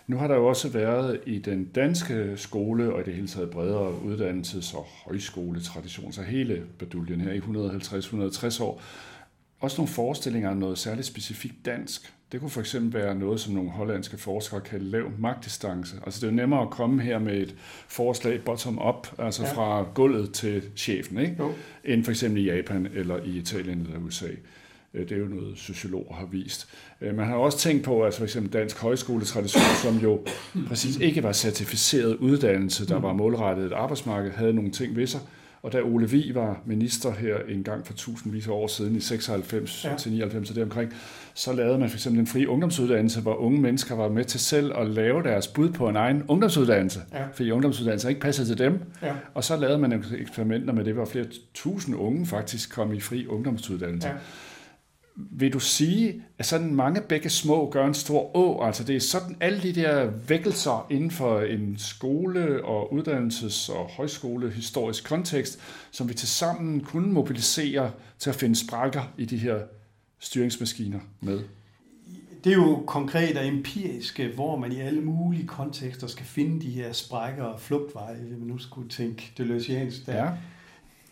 Nu 0.07 0.17
har 0.17 0.29
der 0.29 0.35
jo 0.35 0.47
også 0.47 0.69
været 0.69 1.21
i 1.27 1.39
den 1.39 1.65
danske 1.65 2.33
skole, 2.37 2.93
og 2.93 3.01
i 3.01 3.05
det 3.05 3.15
hele 3.15 3.27
taget 3.27 3.51
bredere 3.51 3.93
uddannelses- 3.93 4.77
og 4.77 4.87
højskoletradition, 5.05 6.13
så 6.13 6.23
hele 6.23 6.63
baduljen 6.79 7.21
her 7.21 7.33
i 7.33 7.39
150-160 7.39 8.63
år, 8.63 8.83
også 9.65 9.77
nogle 9.77 9.89
forestillinger 9.89 10.51
om 10.51 10.57
noget 10.57 10.79
særligt 10.79 11.07
specifikt 11.07 11.55
dansk. 11.65 12.15
Det 12.33 12.41
kunne 12.41 12.51
for 12.51 12.61
eksempel 12.61 13.01
være 13.01 13.15
noget, 13.15 13.41
som 13.41 13.55
nogle 13.55 13.71
hollandske 13.71 14.19
forskere 14.19 14.61
kalder 14.61 14.87
lav 14.87 15.11
magtdistance. 15.19 15.97
Altså 16.07 16.21
det 16.21 16.27
er 16.27 16.31
jo 16.31 16.37
nemmere 16.37 16.63
at 16.63 16.71
komme 16.71 17.03
her 17.03 17.19
med 17.19 17.37
et 17.37 17.55
forslag 17.89 18.45
bottom-up, 18.45 19.09
altså 19.19 19.43
ja. 19.43 19.53
fra 19.53 19.87
gulvet 19.95 20.33
til 20.33 20.63
chefen, 20.77 21.19
ikke? 21.19 21.37
Jo. 21.39 21.53
end 21.85 22.05
for 22.05 22.11
eksempel 22.11 22.47
i 22.47 22.55
Japan 22.55 22.89
eller 22.95 23.17
i 23.25 23.31
Italien 23.31 23.81
eller 23.81 23.99
USA. 23.99 24.29
Øh, 24.95 25.09
det 25.09 25.13
er 25.13 25.21
jo 25.21 25.27
noget, 25.27 25.59
sociologer 25.59 26.15
har 26.15 26.27
vist. 26.27 26.69
Øh, 27.01 27.17
man 27.17 27.27
har 27.27 27.35
også 27.35 27.59
tænkt 27.59 27.85
på, 27.85 28.03
at 28.03 28.15
for 28.15 28.25
eksempel 28.25 28.53
dansk 28.53 28.79
højskoletradition, 28.79 29.63
som 29.83 29.99
jo 29.99 30.21
præcis 30.69 30.97
ikke 30.97 31.23
var 31.23 31.33
certificeret 31.33 32.17
uddannelse, 32.17 32.89
der 32.89 32.99
var 32.99 33.13
målrettet 33.13 33.67
et 33.67 33.73
arbejdsmarked, 33.73 34.31
havde 34.31 34.53
nogle 34.53 34.71
ting 34.71 34.97
ved 34.97 35.07
sig. 35.07 35.21
Og 35.65 35.73
da 35.73 35.83
Ole 35.83 36.11
Vi 36.11 36.31
var 36.35 36.61
minister 36.67 37.13
her 37.13 37.37
en 37.49 37.63
gang 37.63 37.87
for 37.87 37.93
tusindvis 37.93 38.47
af 38.47 38.51
år 38.51 38.67
siden, 38.67 38.97
i 38.97 39.01
96 39.01 39.85
ja. 39.85 39.97
til 39.97 40.13
99 40.13 40.51
og 40.51 40.57
deromkring, 40.57 40.93
så 41.35 41.53
lavede 41.53 41.79
man 41.79 41.89
for 41.89 41.97
eksempel 41.97 42.21
en 42.21 42.27
fri 42.27 42.47
ungdomsuddannelse, 42.47 43.21
hvor 43.21 43.35
unge 43.35 43.61
mennesker 43.61 43.95
var 43.95 44.09
med 44.09 44.25
til 44.25 44.41
selv 44.41 44.73
at 44.77 44.87
lave 44.87 45.23
deres 45.23 45.49
bud 45.49 45.71
på 45.71 45.89
en 45.89 45.97
egen 45.97 46.23
ungdomsuddannelse, 46.29 47.01
ja. 47.13 47.25
fordi 47.33 47.51
ungdomsuddannelser 47.51 48.09
ikke 48.09 48.21
passede 48.21 48.49
til 48.49 48.59
dem. 48.59 48.81
Ja. 49.03 49.13
Og 49.35 49.45
så 49.45 49.57
lavede 49.57 49.79
man 49.79 50.05
eksperimenter 50.19 50.75
med 50.75 50.85
det, 50.85 50.95
hvor 50.95 51.05
flere 51.05 51.27
tusind 51.55 51.97
unge 51.97 52.27
faktisk 52.27 52.75
kom 52.75 52.93
i 52.93 53.01
fri 53.01 53.27
ungdomsuddannelse. 53.27 54.09
Ja 54.09 54.15
vil 55.17 55.53
du 55.53 55.61
sige, 55.61 56.23
at 56.39 56.47
sådan 56.47 56.75
mange 56.75 57.01
begge 57.01 57.29
små 57.29 57.71
gør 57.71 57.87
en 57.87 57.95
stor 57.95 58.37
å? 58.37 58.65
Altså 58.67 58.85
det 58.85 58.97
er 58.97 59.01
sådan 59.01 59.37
alle 59.41 59.63
de 59.63 59.73
der 59.73 60.11
vækkelser 60.29 60.87
inden 60.91 61.11
for 61.11 61.41
en 61.41 61.75
skole- 61.79 62.65
og 62.65 62.93
uddannelses- 62.93 63.73
og 63.73 63.89
højskolehistorisk 63.89 65.05
kontekst, 65.05 65.59
som 65.91 66.09
vi 66.09 66.15
til 66.15 66.29
sammen 66.29 66.81
kunne 66.81 67.13
mobilisere 67.13 67.91
til 68.19 68.31
at 68.31 68.37
finde 68.37 68.57
sprækker 68.57 69.13
i 69.19 69.25
de 69.25 69.37
her 69.37 69.59
styringsmaskiner 70.19 71.01
med? 71.21 71.41
Det 72.45 72.53
er 72.53 72.57
jo 72.57 72.85
konkret 72.87 73.39
og 73.39 73.47
empiriske, 73.47 74.29
hvor 74.35 74.57
man 74.57 74.73
i 74.73 74.81
alle 74.81 75.01
mulige 75.01 75.47
kontekster 75.47 76.07
skal 76.07 76.27
finde 76.27 76.61
de 76.61 76.71
her 76.71 76.93
sprækker 76.93 77.45
og 77.45 77.61
flugtveje, 77.61 78.17
hvis 78.17 78.39
man 78.39 78.49
nu 78.49 78.59
skulle 78.59 78.89
tænke 78.89 79.33
deleuziansk. 79.37 80.07
Der. 80.07 80.25
Ja 80.25 80.31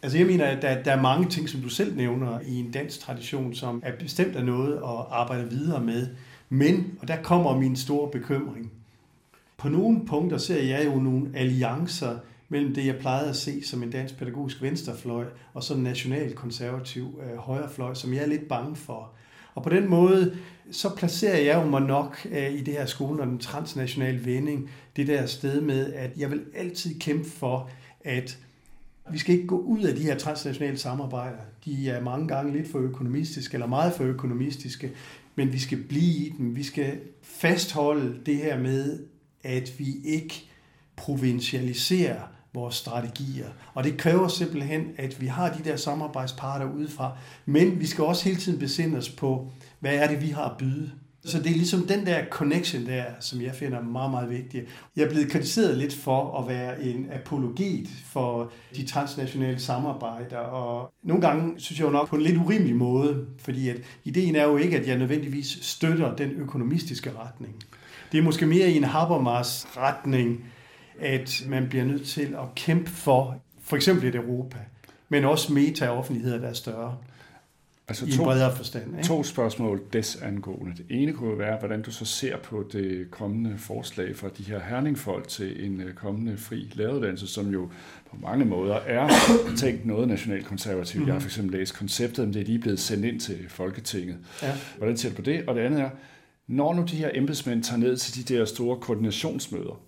Altså 0.03 0.19
jeg 0.19 0.27
mener, 0.27 0.47
at 0.47 0.63
der, 0.63 0.83
der 0.83 0.93
er 0.93 1.03
mange 1.03 1.29
ting, 1.29 1.49
som 1.49 1.61
du 1.61 1.69
selv 1.69 1.97
nævner 1.97 2.41
i 2.41 2.55
en 2.55 2.71
dansk 2.71 3.01
tradition, 3.01 3.55
som 3.55 3.83
er 3.85 3.97
bestemt 3.97 4.37
af 4.37 4.45
noget 4.45 4.77
at 4.77 5.07
arbejde 5.11 5.51
videre 5.51 5.81
med. 5.81 6.09
Men, 6.49 6.99
og 7.01 7.09
der 7.09 7.23
kommer 7.23 7.59
min 7.59 7.77
store 7.77 8.11
bekymring, 8.11 8.73
på 9.57 9.69
nogle 9.69 10.07
punkter 10.07 10.39
ser 10.39 10.63
jeg 10.63 10.87
jo 10.87 10.95
nogle 10.95 11.31
alliancer 11.35 12.19
mellem 12.49 12.75
det, 12.75 12.87
jeg 12.87 12.97
plejede 12.97 13.29
at 13.29 13.37
se 13.37 13.65
som 13.65 13.83
en 13.83 13.91
dansk 13.91 14.19
pædagogisk 14.19 14.63
venstrefløj, 14.63 15.25
og 15.55 15.63
så 15.63 15.75
en 15.75 15.83
nationalkonservativ 15.83 17.21
øh, 17.23 17.39
højrefløj, 17.39 17.95
som 17.95 18.15
jeg 18.15 18.23
er 18.23 18.27
lidt 18.27 18.49
bange 18.49 18.77
for. 18.77 19.11
Og 19.55 19.63
på 19.63 19.71
den 19.71 19.89
måde, 19.89 20.37
så 20.71 20.95
placerer 20.95 21.41
jeg 21.41 21.55
jo 21.65 21.71
mig 21.71 21.81
nok 21.81 22.27
øh, 22.31 22.53
i 22.53 22.61
det 22.61 22.75
her 22.75 22.87
skole 22.87 23.23
og 23.23 23.27
den 23.27 23.39
transnationale 23.39 24.25
vending, 24.25 24.71
det 24.97 25.07
der 25.07 25.27
sted 25.27 25.61
med, 25.61 25.93
at 25.93 26.11
jeg 26.17 26.31
vil 26.31 26.41
altid 26.55 27.01
kæmpe 27.01 27.31
for, 27.31 27.71
at 28.05 28.39
vi 29.11 29.19
skal 29.19 29.35
ikke 29.35 29.47
gå 29.47 29.59
ud 29.59 29.83
af 29.83 29.95
de 29.95 30.03
her 30.03 30.19
transnationale 30.19 30.79
samarbejder. 30.79 31.39
De 31.65 31.91
er 31.91 32.03
mange 32.03 32.29
gange 32.29 32.53
lidt 32.53 32.71
for 32.71 32.79
økonomistiske, 32.79 33.55
eller 33.55 33.67
meget 33.67 33.93
for 33.93 34.05
økonomistiske, 34.05 34.93
men 35.35 35.53
vi 35.53 35.59
skal 35.59 35.79
blive 35.83 36.27
i 36.27 36.35
dem. 36.39 36.57
Vi 36.57 36.63
skal 36.63 36.99
fastholde 37.23 38.15
det 38.27 38.37
her 38.37 38.61
med, 38.61 38.99
at 39.43 39.73
vi 39.79 39.95
ikke 40.05 40.49
provincialiserer 40.97 42.21
vores 42.55 42.75
strategier. 42.75 43.49
Og 43.75 43.85
det 43.85 43.97
kræver 43.97 44.29
simpelthen, 44.29 44.89
at 44.97 45.21
vi 45.21 45.27
har 45.27 45.53
de 45.53 45.71
der 45.71 45.77
samarbejdsparter 45.77 46.73
udefra, 46.73 47.17
men 47.47 47.81
vi 47.81 47.87
skal 47.87 48.05
også 48.05 48.25
hele 48.25 48.41
tiden 48.41 48.59
besinde 48.59 48.99
os 48.99 49.11
på, 49.11 49.53
hvad 49.81 49.95
er 49.95 50.09
det, 50.09 50.23
vi 50.23 50.29
har 50.29 50.45
at 50.45 50.57
byde. 50.59 50.91
Så 51.25 51.39
det 51.39 51.47
er 51.47 51.57
ligesom 51.57 51.87
den 51.87 52.07
der 52.07 52.25
connection 52.31 52.87
der, 52.87 53.05
som 53.21 53.41
jeg 53.41 53.55
finder 53.55 53.83
meget, 53.83 54.11
meget 54.11 54.31
vigtig. 54.31 54.63
Jeg 54.97 55.05
er 55.05 55.09
blevet 55.09 55.31
kritiseret 55.31 55.79
lidt 55.79 55.95
for 55.95 56.39
at 56.39 56.49
være 56.49 56.83
en 56.83 57.07
apologet 57.13 57.89
for 58.05 58.53
de 58.77 58.87
transnationale 58.87 59.59
samarbejder, 59.59 60.39
og 60.39 60.93
nogle 61.03 61.23
gange 61.23 61.61
synes 61.61 61.81
jeg 61.81 61.87
jo 61.87 61.93
nok 61.93 62.09
på 62.09 62.17
en 62.17 62.23
lidt 62.23 62.37
urimelig 62.37 62.77
måde, 62.77 63.27
fordi 63.39 63.69
at 63.69 63.77
ideen 64.05 64.37
er 64.37 64.45
jo 64.45 64.57
ikke, 64.57 64.77
at 64.79 64.87
jeg 64.87 64.99
nødvendigvis 64.99 65.59
støtter 65.63 66.17
den 66.17 66.31
økonomistiske 66.31 67.11
retning. 67.19 67.55
Det 68.13 68.19
er 68.19 68.23
måske 68.23 68.47
mere 68.47 68.71
i 68.71 68.77
en 68.77 68.85
Habermas 68.85 69.67
retning, 69.77 70.45
at 71.01 71.45
man 71.49 71.69
bliver 71.69 71.85
nødt 71.85 72.07
til 72.07 72.35
at 72.35 72.55
kæmpe 72.55 72.91
for 72.91 73.37
for 73.65 73.77
eksempel 73.77 74.09
et 74.09 74.15
Europa, 74.15 74.59
men 75.09 75.25
også 75.25 75.53
meta-offentligheder, 75.53 76.39
der 76.39 76.49
er 76.49 76.53
større. 76.53 76.97
Altså 77.93 78.07
I 78.07 78.11
to, 78.11 78.25
bredere 78.25 78.57
forstand. 78.57 78.97
Ikke? 78.97 79.09
To 79.09 79.23
spørgsmål 79.23 79.83
desangående. 79.93 80.77
Det 80.77 80.87
ene 80.91 81.13
kunne 81.13 81.39
være, 81.39 81.59
hvordan 81.59 81.83
du 81.83 81.91
så 81.91 82.05
ser 82.05 82.37
på 82.37 82.69
det 82.73 83.11
kommende 83.11 83.59
forslag 83.59 84.17
fra 84.17 84.29
de 84.39 84.43
her 84.43 84.61
herningfolk 84.61 85.29
til 85.29 85.65
en 85.65 85.81
øh, 85.81 85.95
kommende 85.95 86.37
fri 86.37 86.73
læreruddannelse, 86.75 87.27
som 87.27 87.49
jo 87.51 87.69
på 88.11 88.17
mange 88.23 88.45
måder 88.45 88.75
er 88.75 89.09
tænkt 89.57 89.87
noget 89.87 90.09
nationalkonservativt. 90.09 90.97
Mm-hmm. 90.97 91.07
Jeg 91.07 91.15
har 91.15 91.19
mhm. 91.19 91.23
for 91.23 91.29
eksempel 91.29 91.59
læst 91.59 91.75
konceptet, 91.75 92.25
men 92.25 92.35
det 92.35 92.41
er 92.41 92.47
lige 92.47 92.59
blevet 92.59 92.81
sendt 92.81 93.05
ind 93.05 93.21
til 93.21 93.39
Folketinget. 93.49 94.17
Ja. 94.43 94.53
Hvordan 94.79 94.97
ser 94.97 95.09
du 95.09 95.15
på 95.15 95.23
det? 95.23 95.49
Og 95.49 95.55
det 95.55 95.61
andet 95.61 95.81
er, 95.81 95.91
når 96.47 96.75
nu 96.75 96.83
de 96.83 96.97
her 96.97 97.11
embedsmænd 97.15 97.63
tager 97.63 97.79
ned 97.79 97.97
til 97.97 98.29
de 98.29 98.35
der 98.35 98.45
store 98.45 98.77
koordinationsmøder, 98.77 99.81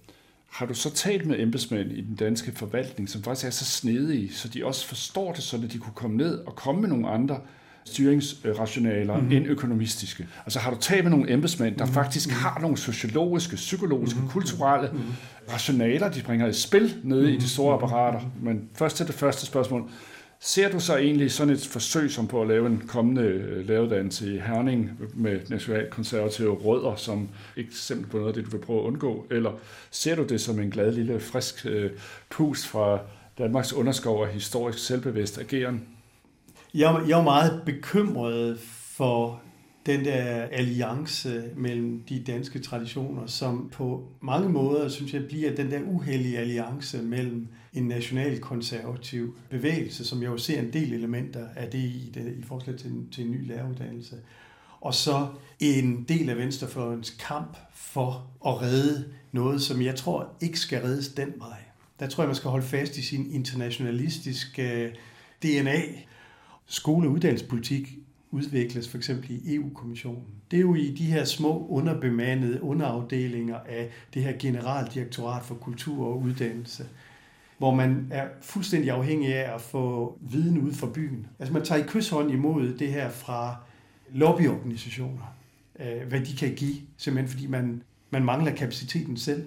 har 0.54 0.66
du 0.66 0.74
så 0.74 0.90
talt 0.90 1.26
med 1.26 1.40
embedsmænd 1.40 1.92
i 1.92 2.00
den 2.00 2.14
danske 2.14 2.52
forvaltning, 2.52 3.08
som 3.08 3.22
faktisk 3.22 3.46
er 3.46 3.50
så 3.50 3.64
snedige, 3.64 4.32
så 4.32 4.48
de 4.48 4.64
også 4.64 4.86
forstår 4.86 5.32
det, 5.32 5.42
så 5.42 5.56
de 5.72 5.78
kunne 5.78 5.94
komme 5.94 6.16
ned 6.16 6.38
og 6.38 6.56
komme 6.56 6.80
med 6.80 6.88
nogle 6.88 7.08
andre 7.08 7.40
styringsrationaler 7.84 9.16
mm-hmm. 9.16 9.32
end 9.32 9.46
økonomistiske. 9.46 10.26
Altså 10.44 10.58
har 10.58 10.70
du 10.70 10.76
talt 10.80 11.04
med 11.04 11.10
nogle 11.10 11.32
embedsmænd, 11.32 11.76
der 11.76 11.84
mm-hmm. 11.84 11.94
faktisk 11.94 12.30
har 12.30 12.58
nogle 12.60 12.76
sociologiske, 12.76 13.56
psykologiske, 13.56 14.18
mm-hmm. 14.18 14.30
kulturelle 14.30 14.88
mm-hmm. 14.92 15.14
rationaler, 15.52 16.10
de 16.10 16.22
bringer 16.22 16.46
i 16.46 16.52
spil 16.52 16.96
nede 17.02 17.20
mm-hmm. 17.20 17.36
i 17.36 17.38
de 17.38 17.48
store 17.48 17.76
mhm. 17.76 17.84
apparater. 17.84 18.20
Men 18.42 18.68
først 18.74 18.96
til 18.96 19.06
det 19.06 19.14
første 19.14 19.46
spørgsmål. 19.46 19.90
Ser 20.40 20.70
du 20.70 20.80
så 20.80 20.96
egentlig 20.96 21.32
sådan 21.32 21.54
et 21.54 21.66
forsøg 21.66 22.10
som 22.10 22.26
på 22.26 22.42
at 22.42 22.48
lave 22.48 22.66
en 22.66 22.82
kommende 22.88 23.22
øh, 23.22 23.68
lavedanse 23.68 24.34
i 24.34 24.38
Herning 24.38 24.90
med 25.14 25.40
nationalkonservative 25.48 26.54
rødder 26.54 26.96
som 26.96 27.28
eksempel 27.56 28.10
på 28.10 28.16
noget 28.16 28.28
af 28.28 28.34
det, 28.34 28.44
du 28.44 28.50
vil 28.50 28.64
prøve 28.64 28.80
at 28.80 28.84
undgå? 28.84 29.26
Eller 29.30 29.50
ser 29.90 30.16
du 30.16 30.22
det 30.22 30.40
som 30.40 30.60
en 30.60 30.70
glad 30.70 30.92
lille 30.92 31.20
frisk 31.20 31.66
øh, 31.66 31.90
pust 32.30 32.66
fra 32.66 32.98
Danmarks 33.38 33.72
underskov 33.72 34.20
og 34.20 34.28
historisk 34.28 34.86
selvbevidst 34.86 35.38
ageren? 35.38 35.93
Jeg, 36.74 37.04
jeg 37.08 37.18
er 37.18 37.22
meget 37.22 37.62
bekymret 37.66 38.60
for 38.96 39.42
den 39.86 40.04
der 40.04 40.24
alliance 40.52 41.42
mellem 41.56 42.00
de 42.08 42.22
danske 42.26 42.58
traditioner, 42.58 43.26
som 43.26 43.68
på 43.72 44.08
mange 44.20 44.48
måder, 44.48 44.88
synes 44.88 45.14
jeg, 45.14 45.24
bliver 45.28 45.54
den 45.54 45.70
der 45.70 45.80
uheldige 45.82 46.38
alliance 46.38 47.02
mellem 47.02 47.48
en 47.72 47.88
nationalkonservativ 47.88 49.36
bevægelse, 49.50 50.04
som 50.04 50.22
jeg 50.22 50.28
jo 50.28 50.38
ser 50.38 50.60
en 50.60 50.72
del 50.72 50.92
elementer 50.92 51.48
af 51.56 51.70
det 51.70 51.78
i, 51.78 52.12
det, 52.14 52.36
i 52.38 52.42
forslag 52.42 52.76
til, 52.76 52.92
til 53.12 53.24
en 53.24 53.30
ny 53.30 53.48
læreruddannelse, 53.48 54.16
og 54.80 54.94
så 54.94 55.26
en 55.60 56.04
del 56.08 56.30
af 56.30 56.36
venstrefløjens 56.36 57.10
kamp 57.10 57.56
for 57.74 58.26
at 58.46 58.62
redde 58.62 59.04
noget, 59.32 59.62
som 59.62 59.82
jeg 59.82 59.94
tror 59.94 60.28
ikke 60.40 60.60
skal 60.60 60.82
reddes 60.82 61.08
den 61.08 61.32
vej. 61.38 61.58
Der 62.00 62.08
tror 62.08 62.22
jeg, 62.22 62.28
man 62.28 62.36
skal 62.36 62.50
holde 62.50 62.66
fast 62.66 62.96
i 62.96 63.02
sin 63.02 63.32
internationalistiske 63.32 64.72
øh, 64.72 64.92
DNA, 65.42 65.80
skole- 66.66 67.08
og 67.08 67.12
uddannelsespolitik 67.12 67.98
udvikles 68.30 68.88
for 68.88 68.96
eksempel 68.96 69.30
i 69.30 69.54
EU-kommissionen. 69.54 70.24
Det 70.50 70.56
er 70.56 70.60
jo 70.60 70.74
i 70.74 70.90
de 70.90 71.04
her 71.04 71.24
små 71.24 71.66
underbemandede 71.66 72.62
underafdelinger 72.62 73.56
af 73.56 73.90
det 74.14 74.22
her 74.22 74.32
generaldirektorat 74.38 75.44
for 75.44 75.54
kultur 75.54 76.06
og 76.06 76.22
uddannelse. 76.22 76.86
hvor 77.58 77.74
man 77.74 78.08
er 78.10 78.28
fuldstændig 78.42 78.90
afhængig 78.90 79.34
af 79.34 79.54
at 79.54 79.60
få 79.60 80.18
viden 80.20 80.58
ud 80.58 80.72
fra 80.72 80.86
byen. 80.94 81.26
Altså 81.38 81.52
man 81.52 81.64
tager 81.64 81.84
i 81.84 81.86
kysshånd 81.88 82.30
imod 82.30 82.74
det 82.78 82.92
her 82.92 83.10
fra 83.10 83.56
lobbyorganisationer, 84.12 85.36
øh, 85.80 86.08
hvad 86.08 86.20
de 86.20 86.36
kan 86.36 86.54
give, 86.54 86.74
simpelthen 86.96 87.32
fordi 87.32 87.46
man, 87.46 87.82
man 88.10 88.24
mangler 88.24 88.52
kapaciteten 88.52 89.16
selv. 89.16 89.44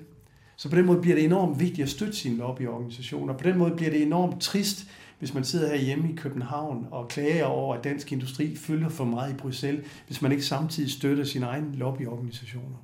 Så 0.56 0.70
på 0.70 0.76
den 0.76 0.86
måde 0.86 1.02
bliver 1.02 1.16
det 1.16 1.26
enormt 1.26 1.60
vigtigt 1.60 1.84
at 1.84 1.90
støtte 1.90 2.16
sine 2.16 2.38
lobbyorganisationer. 2.38 3.34
På 3.34 3.44
den 3.44 3.58
måde 3.58 3.72
bliver 3.76 3.92
det 3.92 4.02
enormt 4.02 4.42
trist, 4.42 4.88
hvis 5.20 5.34
man 5.34 5.44
sidder 5.44 5.68
her 5.68 5.86
hjemme 5.86 6.12
i 6.12 6.16
København 6.16 6.88
og 6.92 7.08
klager 7.08 7.46
over, 7.46 7.76
at 7.76 7.84
dansk 7.84 8.12
industri 8.12 8.56
fylder 8.56 8.90
for 8.90 9.06
meget 9.06 9.34
i 9.34 9.38
Bruxelles, 9.38 9.86
hvis 10.08 10.22
man 10.22 10.32
ikke 10.32 10.46
samtidig 10.46 10.92
støtter 10.92 11.24
sine 11.24 11.46
egne 11.46 11.76
lobbyorganisationer. 11.76 12.78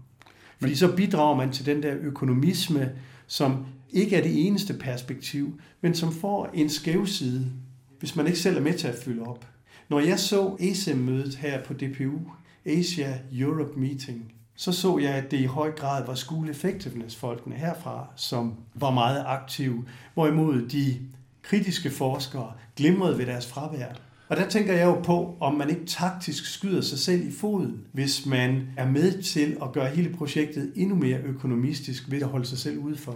Fordi 0.60 0.76
så 0.76 0.96
bidrager 0.96 1.36
man 1.36 1.52
til 1.52 1.66
den 1.66 1.84
der 1.84 1.96
økonomisme, 2.02 2.92
som 3.28 3.66
ikke 3.92 4.16
er 4.16 4.24
det 4.24 4.48
eneste 4.48 4.74
perspektiv, 4.74 5.60
men 5.82 5.96
som 5.96 6.12
får 6.12 6.50
en 6.54 6.70
skæv 6.70 7.06
side, 7.08 7.52
hvis 8.00 8.16
man 8.16 8.28
ikke 8.28 8.40
selv 8.40 8.58
er 8.58 8.62
med 8.62 8.74
til 8.74 8.88
at 8.88 8.96
fylde 9.04 9.24
op. 9.24 9.48
Når 9.90 10.00
jeg 10.00 10.20
så 10.20 10.58
ASEM-mødet 10.60 11.36
her 11.36 11.64
på 11.64 11.74
DPU, 11.74 12.20
Asia 12.66 13.20
Europe 13.32 13.80
Meeting, 13.80 14.34
så 14.56 14.72
så 14.72 14.98
jeg, 14.98 15.14
at 15.14 15.32
det 15.32 15.40
i 15.40 15.46
høj 15.46 15.72
grad 15.72 16.06
var 16.06 16.16
School 16.16 16.50
Effectiveness-folkene 16.50 17.56
herfra, 17.56 18.08
som 18.16 18.54
var 18.74 18.92
meget 18.92 19.24
aktive, 19.28 19.86
hvorimod 20.14 20.68
de 20.68 21.00
kritiske 21.44 21.90
forskere 21.90 22.54
glimrede 22.76 23.18
ved 23.18 23.26
deres 23.26 23.48
fravær. 23.48 23.88
Og 24.30 24.38
der 24.38 24.50
tænker 24.50 24.74
jeg 24.74 24.86
jo 24.86 25.02
på, 25.02 25.38
om 25.40 25.54
man 25.54 25.70
ikke 25.70 25.86
taktisk 25.86 26.54
skyder 26.54 26.82
sig 26.82 27.00
selv 27.00 27.28
i 27.28 27.32
foden, 27.32 27.82
hvis 27.92 28.26
man 28.26 28.68
er 28.78 28.88
med 28.90 29.22
til 29.22 29.58
at 29.62 29.72
gøre 29.72 29.88
hele 29.88 30.10
projektet 30.10 30.72
endnu 30.76 30.96
mere 30.96 31.18
økonomistisk 31.18 32.12
ved 32.12 32.22
at 32.22 32.28
holde 32.28 32.46
sig 32.46 32.58
selv 32.58 32.78
udenfor. 32.78 33.16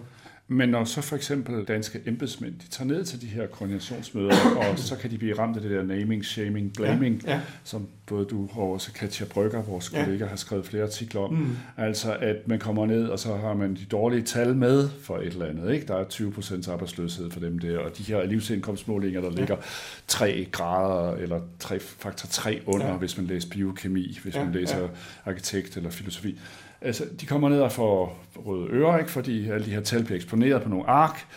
Men 0.49 0.69
når 0.69 0.83
så 0.83 1.01
for 1.01 1.15
eksempel 1.15 1.65
danske 1.65 2.01
embedsmænd, 2.05 2.53
de 2.53 2.67
tager 2.67 2.88
ned 2.88 3.05
til 3.05 3.21
de 3.21 3.27
her 3.27 3.47
koordinationsmøder, 3.47 4.36
og 4.57 4.79
så 4.79 4.95
kan 4.95 5.12
de 5.12 5.17
blive 5.17 5.39
ramt 5.39 5.55
af 5.55 5.62
det 5.62 5.71
der 5.71 5.83
naming, 5.83 6.25
shaming, 6.25 6.73
blaming, 6.73 7.23
ja, 7.25 7.33
ja. 7.33 7.41
som 7.63 7.88
både 8.05 8.25
du 8.25 8.49
og 8.53 8.71
også 8.71 8.93
Katja 8.93 9.25
Brygger, 9.25 9.62
vores 9.62 9.93
ja. 9.93 10.03
kollega, 10.03 10.25
har 10.25 10.36
skrevet 10.36 10.65
flere 10.65 10.83
artikler 10.83 11.21
om. 11.21 11.33
Mm. 11.33 11.57
Altså, 11.77 12.15
at 12.15 12.47
man 12.47 12.60
kommer 12.60 12.86
ned, 12.86 13.07
og 13.07 13.19
så 13.19 13.36
har 13.36 13.53
man 13.53 13.75
de 13.75 13.86
dårlige 13.86 14.21
tal 14.21 14.55
med 14.55 14.89
for 15.01 15.17
et 15.17 15.25
eller 15.25 15.45
andet. 15.45 15.73
Ikke? 15.73 15.88
Der 15.88 15.95
er 15.95 16.03
20 16.03 16.31
procent 16.31 16.67
arbejdsløshed 16.67 17.31
for 17.31 17.39
dem 17.39 17.60
der, 17.60 17.79
og 17.79 17.97
de 17.97 18.03
her 18.03 18.25
livsindkomstmålinger, 18.25 19.21
der 19.21 19.31
ja. 19.31 19.36
ligger 19.36 19.57
3 20.07 20.47
grader, 20.51 21.15
eller 21.15 21.41
3, 21.60 21.79
faktor 21.79 22.27
3 22.27 22.62
under, 22.65 22.88
ja. 22.88 22.93
hvis 22.93 23.17
man 23.17 23.25
læser 23.25 23.49
biokemi, 23.49 24.19
hvis 24.23 24.36
ja. 24.36 24.43
man 24.43 24.53
læser 24.53 24.81
ja. 24.81 24.88
arkitekt 25.25 25.77
eller 25.77 25.89
filosofi 25.89 26.39
Altså, 26.81 27.05
de 27.21 27.25
kommer 27.25 27.49
ned 27.49 27.59
og 27.59 27.71
får 27.71 28.25
røde 28.35 28.69
ører, 28.69 28.99
ikke? 28.99 29.11
fordi 29.11 29.49
alle 29.49 29.65
de 29.65 29.71
her 29.71 29.81
tal 29.81 30.03
bliver 30.03 30.15
eksponeret 30.15 30.63
på 30.63 30.69
nogle 30.69 30.89
ark. 30.89 31.27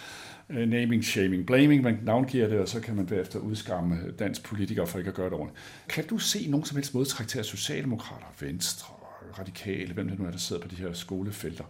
Øh, 0.50 0.68
naming, 0.68 1.04
shaming, 1.04 1.46
blaming, 1.46 1.82
man 1.82 1.98
navngiver 2.02 2.48
det, 2.48 2.58
og 2.58 2.68
så 2.68 2.80
kan 2.80 2.96
man 2.96 3.08
derefter 3.08 3.38
udskamme 3.38 3.96
dansk 4.18 4.44
politikere 4.44 4.86
for 4.86 4.98
ikke 4.98 5.08
at 5.08 5.14
gøre 5.14 5.26
det 5.26 5.34
ordentligt. 5.34 5.64
Kan 5.88 6.06
du 6.06 6.18
se 6.18 6.46
nogen 6.50 6.66
som 6.66 6.76
helst 6.76 6.94
modtræk 6.94 7.28
til, 7.28 7.38
at 7.38 7.46
Socialdemokrater, 7.46 8.26
Venstre, 8.40 8.94
radikale, 9.38 9.94
hvem 9.94 10.08
det 10.08 10.18
nu 10.18 10.26
er, 10.26 10.30
der 10.30 10.38
sidder 10.38 10.62
på 10.62 10.68
de 10.68 10.76
her 10.76 10.92
skolefelter, 10.92 11.64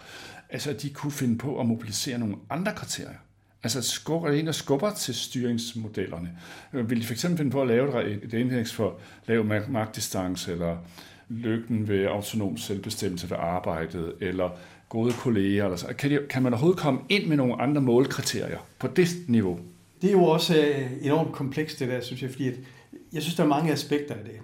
altså 0.50 0.70
at 0.70 0.82
de 0.82 0.90
kunne 0.90 1.12
finde 1.12 1.38
på 1.38 1.60
at 1.60 1.66
mobilisere 1.66 2.18
nogle 2.18 2.36
andre 2.50 2.72
kriterier? 2.74 3.18
Altså 3.62 3.82
skubber 3.82 4.30
ind 4.30 4.48
og 4.48 4.54
skubber 4.54 4.90
til 4.90 5.14
styringsmodellerne. 5.14 6.30
Øh, 6.72 6.90
vil 6.90 7.00
de 7.00 7.06
fx 7.06 7.20
finde 7.20 7.50
på 7.50 7.62
at 7.62 7.68
lave 7.68 8.22
et 8.24 8.34
indeks 8.34 8.72
for 8.72 8.98
lav 9.26 9.44
magtdistance, 9.68 10.52
eller 10.52 10.76
lykken 11.30 11.88
ved 11.88 12.04
autonom 12.06 12.56
selvbestemmelse 12.56 13.30
ved 13.30 13.36
arbejdet, 13.40 14.12
eller 14.20 14.50
gode 14.88 15.12
kolleger, 15.12 15.64
eller 15.64 15.76
så. 15.76 15.86
Kan, 15.98 16.10
de, 16.10 16.18
kan 16.30 16.42
man 16.42 16.52
overhovedet 16.52 16.80
komme 16.80 17.00
ind 17.08 17.26
med 17.26 17.36
nogle 17.36 17.62
andre 17.62 17.80
målkriterier 17.80 18.58
på 18.78 18.86
det 18.86 19.08
niveau? 19.26 19.58
Det 20.02 20.08
er 20.08 20.12
jo 20.12 20.24
også 20.24 20.56
øh, 20.56 20.90
enormt 21.02 21.32
komplekst 21.32 21.78
det 21.78 21.88
der, 21.88 22.00
synes 22.00 22.22
jeg, 22.22 22.30
fordi 22.30 22.48
at 22.48 22.54
jeg 23.12 23.22
synes, 23.22 23.34
der 23.34 23.44
er 23.44 23.48
mange 23.48 23.72
aspekter 23.72 24.14
af 24.14 24.24
det. 24.24 24.40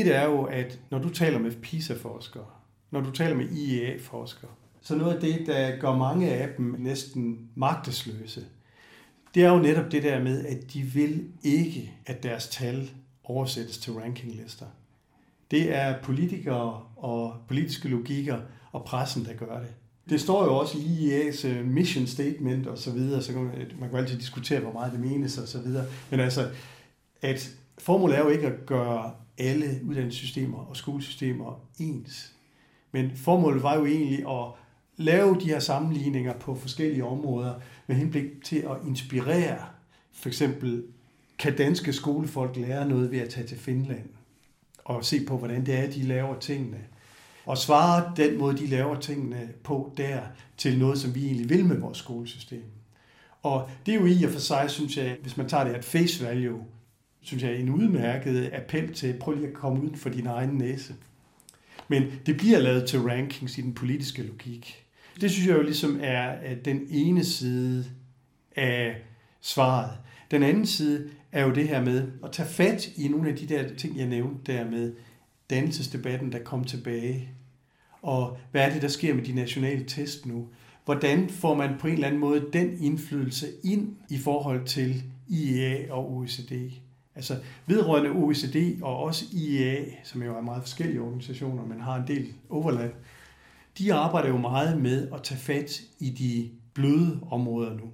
Et 0.00 0.16
er 0.16 0.24
jo, 0.24 0.42
at 0.42 0.78
når 0.90 0.98
du 0.98 1.08
taler 1.08 1.38
med 1.38 1.52
PISA-forskere, 1.52 2.46
når 2.90 3.00
du 3.00 3.10
taler 3.10 3.34
med 3.34 3.48
IEA-forskere, 3.48 4.50
så 4.80 4.96
noget 4.96 5.14
af 5.14 5.20
det, 5.20 5.46
der 5.46 5.76
gør 5.76 5.96
mange 5.96 6.30
af 6.30 6.48
dem 6.56 6.76
næsten 6.78 7.48
magtesløse, 7.54 8.44
det 9.34 9.44
er 9.44 9.52
jo 9.52 9.58
netop 9.58 9.92
det 9.92 10.02
der 10.02 10.22
med, 10.22 10.46
at 10.46 10.72
de 10.72 10.82
vil 10.82 11.24
ikke, 11.44 11.92
at 12.06 12.22
deres 12.22 12.48
tal 12.48 12.90
oversættes 13.24 13.78
til 13.78 13.92
rankinglister. 13.92 14.66
Det 15.50 15.74
er 15.74 16.02
politikere 16.02 16.82
og 16.96 17.34
politiske 17.48 17.88
logikker 17.88 18.38
og 18.72 18.84
pressen, 18.84 19.24
der 19.24 19.34
gør 19.34 19.58
det. 19.60 19.74
Det 20.08 20.20
står 20.20 20.44
jo 20.44 20.56
også 20.56 20.78
i 20.78 20.80
IEA's 20.80 21.46
øh, 21.46 21.66
mission 21.66 22.06
statement 22.06 22.66
og 22.66 22.78
så 22.78 22.90
videre, 22.90 23.22
så 23.22 23.32
kan 23.32 23.42
man, 23.42 23.54
øh, 23.54 23.80
man 23.80 23.90
kan 23.90 23.98
altid 23.98 24.18
diskutere, 24.18 24.60
hvor 24.60 24.72
meget 24.72 24.92
det 24.92 25.00
menes 25.00 25.38
og 25.38 25.48
så 25.48 25.60
videre. 25.60 25.84
Men 26.10 26.20
altså, 26.20 26.48
at 27.22 27.50
formålet 27.78 28.18
er 28.18 28.22
jo 28.22 28.28
ikke 28.28 28.46
at 28.46 28.66
gøre 28.66 29.12
alle 29.38 29.80
uddannelsessystemer 29.84 30.58
og 30.58 30.76
skolesystemer 30.76 31.60
ens. 31.78 32.32
Men 32.92 33.10
formålet 33.16 33.62
var 33.62 33.76
jo 33.76 33.86
egentlig 33.86 34.18
at 34.28 34.46
lave 34.96 35.40
de 35.40 35.48
her 35.48 35.58
sammenligninger 35.58 36.32
på 36.38 36.54
forskellige 36.54 37.04
områder 37.04 37.54
med 37.86 37.96
henblik 37.96 38.44
til 38.44 38.56
at 38.56 38.76
inspirere. 38.86 39.58
For 40.12 40.28
eksempel, 40.28 40.84
kan 41.38 41.56
danske 41.56 41.92
skolefolk 41.92 42.56
lære 42.56 42.88
noget 42.88 43.10
ved 43.10 43.18
at 43.18 43.28
tage 43.28 43.46
til 43.46 43.58
Finland? 43.58 44.08
Og 44.86 45.04
se 45.04 45.24
på, 45.24 45.38
hvordan 45.38 45.66
det 45.66 45.74
er, 45.74 45.90
de 45.90 46.02
laver 46.02 46.38
tingene. 46.38 46.78
Og 47.46 47.58
svare 47.58 48.12
den 48.16 48.38
måde, 48.38 48.56
de 48.56 48.66
laver 48.66 49.00
tingene 49.00 49.48
på 49.62 49.92
der, 49.96 50.20
til 50.56 50.78
noget, 50.78 50.98
som 50.98 51.14
vi 51.14 51.26
egentlig 51.26 51.48
vil 51.48 51.64
med 51.64 51.78
vores 51.78 51.98
skolesystem. 51.98 52.64
Og 53.42 53.70
det 53.86 53.94
er 53.94 53.98
jo 54.00 54.06
i 54.06 54.24
og 54.24 54.30
for 54.30 54.40
sig, 54.40 54.70
synes 54.70 54.96
jeg, 54.96 55.16
hvis 55.22 55.36
man 55.36 55.48
tager 55.48 55.64
det 55.64 55.74
at 55.74 55.84
face 55.84 56.24
value, 56.24 56.64
synes 57.20 57.42
jeg, 57.42 57.56
en 57.56 57.70
udmærket 57.70 58.50
appel 58.52 58.94
til, 58.94 59.14
prøv 59.20 59.34
lige 59.34 59.48
at 59.48 59.54
komme 59.54 59.82
uden 59.82 59.96
for 59.96 60.08
din 60.08 60.26
egen 60.26 60.50
næse. 60.50 60.94
Men 61.88 62.02
det 62.26 62.36
bliver 62.36 62.58
lavet 62.58 62.88
til 62.88 63.00
rankings 63.00 63.58
i 63.58 63.60
den 63.60 63.74
politiske 63.74 64.22
logik. 64.22 64.84
Det 65.20 65.30
synes 65.30 65.48
jeg 65.48 65.56
jo 65.56 65.62
ligesom 65.62 65.98
er 66.02 66.54
den 66.64 66.86
ene 66.90 67.24
side 67.24 67.84
af 68.56 68.96
svaret. 69.40 69.90
Den 70.30 70.42
anden 70.42 70.66
side 70.66 71.10
er 71.36 71.44
jo 71.44 71.54
det 71.54 71.68
her 71.68 71.84
med 71.84 72.08
at 72.24 72.32
tage 72.32 72.48
fat 72.48 72.88
i 72.96 73.08
nogle 73.08 73.28
af 73.28 73.36
de 73.36 73.46
der 73.46 73.74
ting, 73.74 73.98
jeg 73.98 74.06
nævnte 74.06 74.52
der 74.52 74.70
med 74.70 74.92
dannelsesdebatten, 75.50 76.32
der 76.32 76.38
kom 76.38 76.64
tilbage. 76.64 77.28
Og 78.02 78.38
hvad 78.50 78.62
er 78.62 78.72
det, 78.72 78.82
der 78.82 78.88
sker 78.88 79.14
med 79.14 79.22
de 79.22 79.32
nationale 79.32 79.84
test 79.84 80.26
nu? 80.26 80.48
Hvordan 80.84 81.28
får 81.28 81.54
man 81.54 81.70
på 81.78 81.86
en 81.86 81.92
eller 81.92 82.06
anden 82.06 82.20
måde 82.20 82.48
den 82.52 82.82
indflydelse 82.82 83.46
ind 83.64 83.96
i 84.10 84.18
forhold 84.18 84.64
til 84.64 85.02
IEA 85.28 85.92
og 85.92 86.12
OECD? 86.12 86.72
Altså 87.14 87.36
vedrørende 87.66 88.10
OECD 88.10 88.82
og 88.82 88.96
også 88.96 89.24
IEA, 89.32 89.84
som 90.04 90.22
jo 90.22 90.36
er 90.36 90.40
meget 90.40 90.62
forskellige 90.62 91.00
organisationer, 91.00 91.66
men 91.66 91.80
har 91.80 91.96
en 91.96 92.06
del 92.06 92.32
overlap, 92.50 92.92
de 93.78 93.94
arbejder 93.94 94.28
jo 94.28 94.38
meget 94.38 94.82
med 94.82 95.08
at 95.14 95.22
tage 95.22 95.40
fat 95.40 95.82
i 95.98 96.10
de 96.10 96.50
bløde 96.74 97.20
områder 97.30 97.74
nu. 97.74 97.92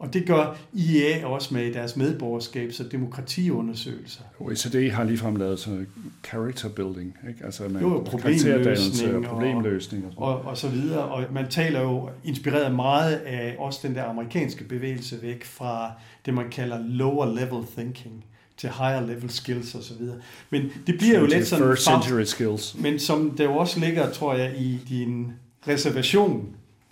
Og 0.00 0.12
det 0.12 0.26
gør 0.26 0.56
IEA 0.72 1.26
også 1.26 1.54
med 1.54 1.72
deres 1.72 1.92
medborgerskabs- 1.92 2.84
og 2.84 2.92
demokratiundersøgelser. 2.92 4.22
OECD 4.38 4.90
har 4.90 5.04
ligefrem 5.04 5.36
lavet 5.36 5.58
sådan 5.58 5.86
character 6.24 6.68
building, 6.68 7.16
ikke? 7.28 7.44
altså 7.44 7.68
med 7.68 7.80
jo, 7.80 8.02
problemløsning 8.06 9.16
og, 9.16 9.22
problemløsning 9.22 10.04
og, 10.16 10.28
og, 10.28 10.42
og 10.42 10.56
så 10.56 10.68
videre. 10.68 11.02
Og 11.02 11.24
man 11.32 11.48
taler 11.48 11.80
jo 11.80 12.08
inspireret 12.24 12.74
meget 12.74 13.16
af 13.16 13.56
også 13.58 13.80
den 13.82 13.94
der 13.94 14.04
amerikanske 14.04 14.64
bevægelse 14.64 15.22
væk 15.22 15.44
fra 15.44 15.92
det, 16.26 16.34
man 16.34 16.50
kalder 16.50 16.78
lower 16.88 17.26
level 17.26 17.66
thinking 17.76 18.24
til 18.56 18.68
higher 18.68 19.00
level 19.00 19.30
skills 19.30 19.74
og 19.74 19.82
så 19.82 19.94
videre. 19.98 20.16
Men 20.50 20.62
det 20.86 20.98
bliver 20.98 21.18
jo 21.18 21.26
lidt 21.26 21.46
sådan... 21.46 21.66
First 21.66 21.84
century 21.84 22.24
skills. 22.24 22.76
Men 22.78 22.98
som 22.98 23.30
det 23.30 23.44
jo 23.44 23.56
også 23.56 23.80
ligger, 23.80 24.10
tror 24.10 24.34
jeg, 24.34 24.54
i 24.58 24.78
din 24.88 25.32
reservation, 25.68 26.48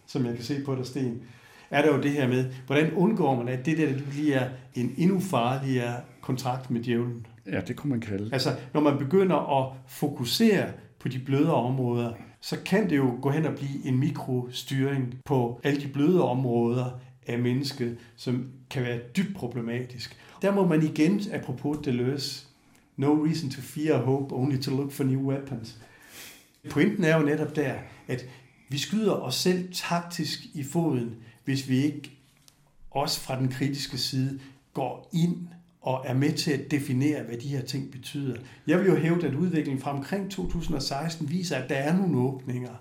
som 0.06 0.26
jeg 0.26 0.34
kan 0.34 0.44
se 0.44 0.60
på 0.64 0.74
dig, 0.74 0.86
Sten, 0.86 1.22
er 1.70 1.82
der 1.82 1.96
jo 1.96 2.02
det 2.02 2.10
her 2.10 2.28
med, 2.28 2.50
hvordan 2.66 2.92
undgår 2.92 3.36
man, 3.36 3.48
at 3.48 3.66
det 3.66 3.78
der 3.78 3.86
det 3.86 4.04
bliver 4.10 4.48
en 4.74 4.94
endnu 4.96 5.20
farligere 5.20 6.00
kontrakt 6.20 6.70
med 6.70 6.80
djævlen. 6.82 7.26
Ja, 7.46 7.60
det 7.60 7.76
kunne 7.76 7.90
man 7.90 8.00
kalde. 8.00 8.30
Altså, 8.32 8.56
når 8.74 8.80
man 8.80 8.98
begynder 8.98 9.60
at 9.60 9.72
fokusere 9.88 10.66
på 10.98 11.08
de 11.08 11.18
bløde 11.18 11.54
områder, 11.54 12.12
så 12.40 12.56
kan 12.66 12.90
det 12.90 12.96
jo 12.96 13.18
gå 13.22 13.30
hen 13.30 13.44
og 13.44 13.54
blive 13.54 13.86
en 13.86 13.98
mikrostyring 13.98 15.14
på 15.24 15.60
alle 15.64 15.80
de 15.80 15.88
bløde 15.88 16.22
områder 16.22 17.00
af 17.26 17.38
mennesket, 17.38 17.98
som 18.16 18.48
kan 18.70 18.82
være 18.82 18.98
dybt 19.16 19.36
problematisk. 19.36 20.16
Der 20.42 20.54
må 20.54 20.66
man 20.66 20.82
igen, 20.82 21.20
apropos 21.32 21.78
Deleuze, 21.84 22.46
no 22.96 23.24
reason 23.24 23.50
to 23.50 23.60
fear 23.60 23.98
hope, 23.98 24.34
only 24.34 24.58
to 24.58 24.70
look 24.70 24.92
for 24.92 25.04
new 25.04 25.30
weapons. 25.30 25.78
Pointen 26.70 27.04
er 27.04 27.16
jo 27.16 27.22
netop 27.22 27.56
der, 27.56 27.74
at 28.08 28.26
vi 28.68 28.78
skyder 28.78 29.12
os 29.12 29.34
selv 29.34 29.68
taktisk 29.72 30.40
i 30.54 30.62
foden, 30.62 31.16
hvis 31.48 31.68
vi 31.68 31.84
ikke 31.84 32.10
også 32.90 33.20
fra 33.20 33.38
den 33.38 33.48
kritiske 33.48 33.98
side 33.98 34.38
går 34.74 35.10
ind 35.12 35.36
og 35.80 36.04
er 36.06 36.14
med 36.14 36.32
til 36.32 36.50
at 36.50 36.70
definere, 36.70 37.22
hvad 37.22 37.36
de 37.36 37.48
her 37.48 37.62
ting 37.62 37.90
betyder. 37.90 38.36
Jeg 38.66 38.78
vil 38.78 38.86
jo 38.86 38.96
hæve, 38.96 39.26
at 39.26 39.34
udviklingen 39.34 39.82
fra 39.82 39.96
omkring 39.96 40.30
2016 40.30 41.30
viser, 41.30 41.56
at 41.56 41.68
der 41.68 41.74
er 41.74 41.96
nogle 41.96 42.18
åbninger. 42.18 42.74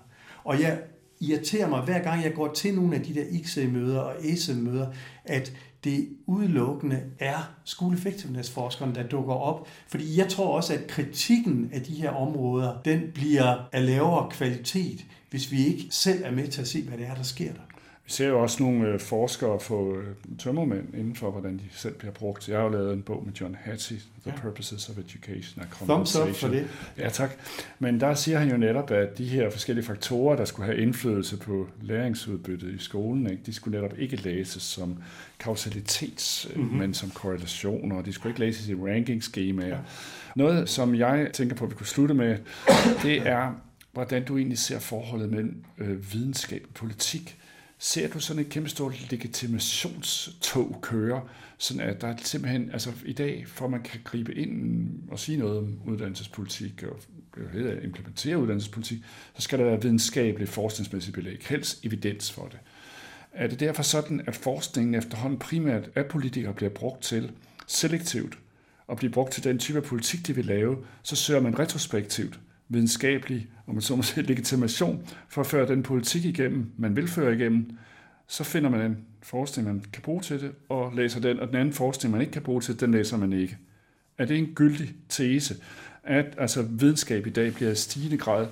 Og 0.44 0.60
jeg 0.60 0.80
irriterer 1.20 1.68
mig, 1.68 1.82
hver 1.82 2.02
gang 2.02 2.24
jeg 2.24 2.34
går 2.34 2.52
til 2.52 2.74
nogle 2.74 2.96
af 2.96 3.02
de 3.02 3.14
der 3.14 3.24
ICSE-møder 3.30 4.00
og 4.00 4.14
ESE-møder, 4.20 4.86
at 5.24 5.52
det 5.84 6.08
udelukkende 6.26 7.02
er 7.18 7.54
school 7.64 7.94
effectiveness-forskerne, 7.94 8.94
der 8.94 9.02
dukker 9.02 9.34
op. 9.34 9.68
Fordi 9.86 10.18
jeg 10.18 10.28
tror 10.28 10.56
også, 10.56 10.74
at 10.74 10.86
kritikken 10.86 11.70
af 11.72 11.82
de 11.82 11.94
her 11.94 12.10
områder, 12.10 12.82
den 12.84 13.00
bliver 13.14 13.68
af 13.72 13.86
lavere 13.86 14.30
kvalitet, 14.30 15.06
hvis 15.30 15.52
vi 15.52 15.66
ikke 15.66 15.86
selv 15.90 16.22
er 16.24 16.30
med 16.30 16.48
til 16.48 16.60
at 16.60 16.68
se, 16.68 16.82
hvad 16.82 16.98
det 16.98 17.06
er, 17.06 17.14
der 17.14 17.22
sker 17.22 17.52
der. 17.52 17.60
Vi 18.08 18.12
ser 18.12 18.28
jo 18.28 18.42
også 18.42 18.62
nogle 18.62 18.88
øh, 18.88 19.00
forskere 19.00 19.60
få 19.60 19.96
øh, 19.96 20.06
tømmermænd 20.38 20.94
inden 20.94 21.14
for, 21.14 21.30
hvordan 21.30 21.58
de 21.58 21.64
selv 21.70 21.94
bliver 21.94 22.12
brugt. 22.12 22.48
Jeg 22.48 22.56
har 22.56 22.64
jo 22.64 22.70
lavet 22.70 22.92
en 22.92 23.02
bog 23.02 23.22
med 23.26 23.32
John 23.32 23.56
Hattie, 23.60 23.98
The 24.22 24.32
ja. 24.36 24.40
Purposes 24.40 24.88
of 24.88 24.98
Education 24.98 25.62
and 25.62 25.70
Thumbs 25.88 26.16
up 26.16 26.34
for 26.34 26.48
det. 26.48 26.68
Ja, 26.98 27.08
tak. 27.08 27.30
Men 27.78 28.00
der 28.00 28.14
siger 28.14 28.38
han 28.38 28.50
jo 28.50 28.56
netop, 28.56 28.90
at 28.90 29.18
de 29.18 29.24
her 29.24 29.50
forskellige 29.50 29.86
faktorer, 29.86 30.36
der 30.36 30.44
skulle 30.44 30.66
have 30.66 30.82
indflydelse 30.82 31.36
på 31.36 31.68
læringsudbyttet 31.82 32.74
i 32.74 32.78
skolen, 32.78 33.30
ikke, 33.30 33.42
de 33.46 33.52
skulle 33.52 33.80
netop 33.80 33.98
ikke 33.98 34.16
læses 34.16 34.62
som 34.62 35.02
kausalitets, 35.38 36.48
mm-hmm. 36.56 36.78
men 36.78 36.94
som 36.94 37.10
korrelationer, 37.10 37.96
og 37.96 38.06
de 38.06 38.12
skulle 38.12 38.30
ikke 38.30 38.40
læses 38.40 38.68
i 38.68 38.74
rankingskemaer. 38.74 39.68
Ja. 39.68 39.78
Noget, 40.36 40.68
som 40.68 40.94
jeg 40.94 41.30
tænker 41.32 41.56
på, 41.56 41.64
at 41.64 41.70
vi 41.70 41.76
kunne 41.76 41.86
slutte 41.86 42.14
med, 42.14 42.38
det 43.02 43.28
er, 43.28 43.52
hvordan 43.92 44.24
du 44.24 44.36
egentlig 44.36 44.58
ser 44.58 44.78
forholdet 44.78 45.30
mellem 45.30 45.64
øh, 45.78 46.12
videnskab 46.12 46.64
og 46.68 46.74
politik 46.74 47.38
ser 47.78 48.08
du 48.08 48.20
sådan 48.20 48.42
et 48.42 48.48
kæmpe 48.48 48.68
stort 48.68 49.10
legitimationstog 49.10 50.78
køre, 50.82 51.22
sådan 51.58 51.80
at 51.80 52.00
der 52.00 52.14
simpelthen, 52.22 52.70
altså 52.72 52.92
i 53.04 53.12
dag, 53.12 53.44
for 53.46 53.68
man 53.68 53.82
kan 53.82 54.00
gribe 54.04 54.34
ind 54.34 54.88
og 55.10 55.18
sige 55.18 55.38
noget 55.38 55.58
om 55.58 55.78
uddannelsespolitik 55.86 56.82
og 56.82 56.96
implementere 57.84 58.38
uddannelsespolitik, 58.38 58.98
så 59.34 59.42
skal 59.42 59.58
der 59.58 59.64
være 59.64 59.82
videnskabelig 59.82 60.48
forskningsmæssigt 60.48 61.14
belæg, 61.14 61.38
helst 61.48 61.84
evidens 61.84 62.32
for 62.32 62.44
det. 62.44 62.58
Er 63.32 63.46
det 63.46 63.60
derfor 63.60 63.82
sådan, 63.82 64.20
at 64.26 64.36
forskningen 64.36 64.94
efterhånden 64.94 65.38
primært 65.38 65.90
af 65.94 66.06
politikere 66.06 66.54
bliver 66.54 66.70
brugt 66.70 67.02
til 67.02 67.30
selektivt 67.66 68.38
og 68.86 68.96
bliver 68.96 69.12
brugt 69.12 69.32
til 69.32 69.44
den 69.44 69.58
type 69.58 69.78
af 69.78 69.84
politik, 69.84 70.26
de 70.26 70.34
vil 70.34 70.44
lave, 70.44 70.76
så 71.02 71.16
søger 71.16 71.40
man 71.40 71.58
retrospektivt 71.58 72.40
videnskabelig 72.68 73.48
og 73.68 73.74
man 73.74 73.82
så 73.82 73.96
må 73.96 74.02
sige, 74.02 74.26
legitimation 74.26 75.06
for 75.28 75.40
at 75.40 75.46
føre 75.46 75.68
den 75.68 75.82
politik 75.82 76.24
igennem, 76.24 76.72
man 76.76 76.96
vil 76.96 77.08
føre 77.08 77.34
igennem, 77.34 77.78
så 78.26 78.44
finder 78.44 78.70
man 78.70 78.80
en 78.80 78.96
forskning, 79.22 79.68
man 79.68 79.84
kan 79.92 80.02
bruge 80.02 80.20
til 80.20 80.40
det, 80.40 80.52
og 80.68 80.92
læser 80.94 81.20
den, 81.20 81.40
og 81.40 81.48
den 81.48 81.56
anden 81.56 81.74
forskning, 81.74 82.12
man 82.12 82.20
ikke 82.20 82.32
kan 82.32 82.42
bruge 82.42 82.60
til 82.60 82.80
den 82.80 82.92
læser 82.92 83.16
man 83.16 83.32
ikke. 83.32 83.58
Er 84.18 84.24
det 84.24 84.38
en 84.38 84.46
gyldig 84.54 84.88
tese, 85.08 85.56
at 86.04 86.34
altså, 86.38 86.62
videnskab 86.62 87.26
i 87.26 87.30
dag 87.30 87.54
bliver 87.54 87.70
i 87.70 87.74
stigende 87.74 88.18
grad 88.18 88.46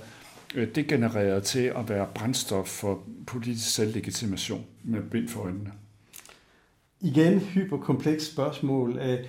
øh, 0.55 0.75
degenereret 0.75 1.43
til 1.43 1.71
at 1.75 1.89
være 1.89 2.07
brændstof 2.15 2.67
for 2.67 3.03
politisk 3.27 3.75
selvlegitimation 3.75 4.65
med 4.83 5.01
bind 5.01 5.27
for 5.27 5.41
øjnene? 5.41 5.71
Igen, 7.01 7.39
hyperkomplekst 7.39 8.31
spørgsmål. 8.31 8.97
Øh, 8.97 9.19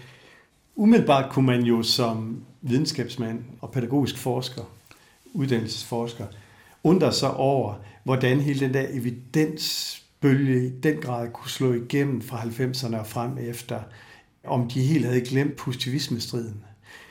umiddelbart 0.77 1.33
kunne 1.33 1.47
man 1.47 1.63
jo 1.63 1.83
som 1.83 2.45
videnskabsmand 2.63 3.45
og 3.61 3.73
pædagogisk 3.73 4.19
forsker 4.19 4.78
uddannelsesforsker, 5.33 6.27
undrer 6.85 7.11
sig 7.11 7.35
over, 7.35 7.75
hvordan 8.05 8.41
hele 8.41 8.61
den 8.61 8.75
der 8.75 8.87
evidensbølge 8.91 10.67
i 10.67 10.71
den 10.83 10.97
grad 10.97 11.29
kunne 11.33 11.51
slå 11.51 11.73
igennem 11.73 12.23
fra 12.23 12.39
90'erne 12.39 12.97
og 12.97 13.07
frem 13.07 13.39
efter, 13.39 13.81
om 14.45 14.71
de 14.71 14.81
helt 14.81 15.07
havde 15.07 15.21
glemt 15.21 15.57
positivismestriden. 15.57 16.65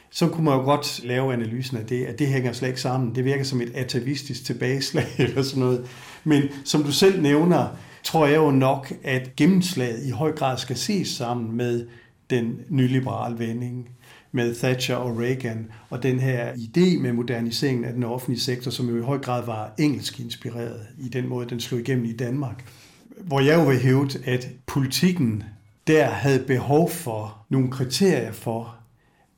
Så 0.10 0.27
kunne 0.27 0.45
man 0.45 0.53
jo 0.53 0.63
godt 0.63 1.03
lave 1.03 1.34
analysen 1.34 1.77
af 1.77 1.86
det, 1.86 2.06
at 2.06 2.19
det 2.19 2.27
hænger 2.27 2.53
slet 2.53 2.67
ikke 2.67 2.82
sammen. 2.82 3.15
Det 3.15 3.25
virker 3.25 3.43
som 3.43 3.62
et 3.62 3.71
atavistisk 3.75 4.45
tilbageslag 4.45 5.06
eller 5.17 5.41
sådan 5.41 5.60
noget. 5.60 5.88
Men 6.23 6.43
som 6.63 6.84
du 6.84 6.91
selv 6.91 7.21
nævner, 7.21 7.67
tror 8.03 8.27
jeg 8.27 8.36
jo 8.36 8.51
nok, 8.51 8.93
at 9.03 9.36
gennemslaget 9.36 10.06
i 10.06 10.10
høj 10.10 10.32
grad 10.32 10.58
skal 10.58 10.77
ses 10.77 11.08
sammen 11.08 11.58
med 11.58 11.88
den 12.30 12.60
nyliberale 12.69 13.39
vending 13.39 13.89
med 14.32 14.56
Thatcher 14.56 14.96
og 14.96 15.20
Reagan, 15.20 15.68
og 15.90 16.04
den 16.04 16.20
her 16.20 16.54
idé 16.54 17.00
med 17.00 17.13
moderniseringen 17.13 17.86
af 17.86 17.94
den 17.94 18.04
offentlige 18.04 18.40
sektor, 18.40 18.72
som 18.72 18.90
jo 18.90 18.98
i 18.98 19.02
høj 19.02 19.18
grad 19.18 19.46
var 19.46 19.74
engelsk 19.80 20.20
inspireret 20.20 20.88
i 21.00 21.10
den 21.10 21.28
måde, 21.28 21.50
den 21.50 21.60
slog 21.60 21.80
igennem 21.80 22.06
i 22.06 22.13
Danmark. 22.13 22.66
Hvor 23.22 23.40
jeg 23.40 23.56
jo 23.56 23.63
vil 23.63 23.80
hæve, 23.80 24.10
at 24.26 24.50
politikken 24.66 25.44
der 25.88 26.06
havde 26.06 26.40
behov 26.40 26.90
for 26.90 27.38
nogle 27.50 27.72
kriterier 27.72 28.32
for, 28.32 28.76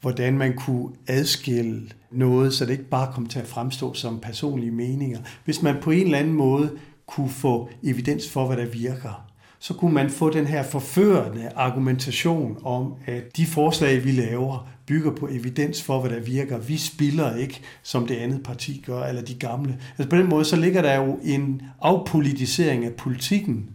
hvordan 0.02 0.38
man 0.38 0.54
kunne 0.54 0.90
adskille 1.08 1.90
noget, 2.12 2.54
så 2.54 2.66
det 2.66 2.72
ikke 2.72 2.90
bare 2.90 3.14
kom 3.14 3.26
til 3.26 3.40
at 3.40 3.48
fremstå 3.48 3.94
som 3.94 4.20
personlige 4.20 4.72
meninger. 4.72 5.20
Hvis 5.46 5.62
man 5.62 5.76
på 5.82 5.92
en 5.92 6.06
eller 6.06 6.18
anden 6.18 6.34
måde 6.34 6.72
kunne 7.06 7.30
få 7.30 7.70
evidens 7.84 8.30
for, 8.30 8.48
hvad 8.48 8.58
der 8.58 8.66
virker, 8.66 9.26
så 9.60 9.74
kunne 9.74 9.94
man 9.94 10.10
få 10.10 10.30
den 10.30 10.46
her 10.46 10.64
forførende 10.64 11.50
argumentation 11.56 12.58
om, 12.64 12.94
at 13.06 13.38
de 13.38 13.46
forslag, 13.46 14.04
vi 14.04 14.12
laver, 14.12 14.70
bygger 14.90 15.12
på 15.12 15.28
evidens 15.32 15.84
for, 15.84 16.02
hvad 16.02 16.12
der 16.12 16.20
virker. 16.20 16.58
Vi 16.58 16.78
spiller 16.78 17.36
ikke, 17.36 17.62
som 17.84 18.08
det 18.08 18.16
andet 18.16 18.44
parti 18.44 18.84
gør, 18.86 19.04
eller 19.04 19.22
de 19.22 19.34
gamle. 19.34 19.78
Altså 19.98 20.10
på 20.10 20.16
den 20.16 20.30
måde, 20.30 20.46
så 20.46 20.56
ligger 20.56 20.82
der 20.82 20.96
jo 20.96 21.20
en 21.24 21.62
afpolitisering 21.82 22.86
af 22.86 22.94
politikken 22.94 23.70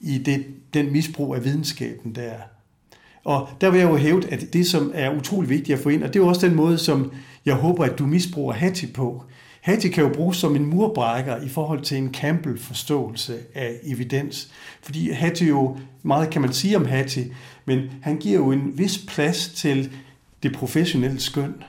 i 0.00 0.18
det, 0.18 0.46
den 0.74 0.92
misbrug 0.92 1.34
af 1.34 1.44
videnskaben, 1.44 2.14
der 2.14 2.32
Og 3.24 3.48
der 3.60 3.70
vil 3.70 3.80
jeg 3.80 3.90
jo 3.90 3.96
hæve, 3.96 4.32
at 4.32 4.52
det, 4.52 4.66
som 4.66 4.92
er 4.94 5.16
utrolig 5.16 5.50
vigtigt 5.50 5.76
at 5.76 5.82
få 5.82 5.88
ind, 5.88 6.02
og 6.02 6.08
det 6.08 6.16
er 6.20 6.24
jo 6.24 6.28
også 6.28 6.46
den 6.46 6.56
måde, 6.56 6.78
som 6.78 7.12
jeg 7.44 7.54
håber, 7.54 7.84
at 7.84 7.98
du 7.98 8.06
misbruger 8.06 8.52
Hattie 8.52 8.88
på, 8.88 9.24
Hattie 9.60 9.90
kan 9.90 10.04
jo 10.04 10.10
bruges 10.14 10.36
som 10.36 10.56
en 10.56 10.66
murbrækker 10.66 11.42
i 11.42 11.48
forhold 11.48 11.80
til 11.80 11.96
en 11.98 12.14
Campbell-forståelse 12.14 13.38
af 13.54 13.74
evidens. 13.82 14.52
Fordi 14.82 15.10
Hattie 15.10 15.48
jo, 15.48 15.76
meget 16.02 16.30
kan 16.30 16.42
man 16.42 16.52
sige 16.52 16.76
om 16.76 16.84
Hattie, 16.84 17.34
men 17.64 17.80
han 18.02 18.16
giver 18.16 18.38
jo 18.38 18.52
en 18.52 18.78
vis 18.78 18.98
plads 19.08 19.48
til 19.48 19.90
det 20.44 20.52
professionelle 20.52 21.20
skøn, 21.20 21.62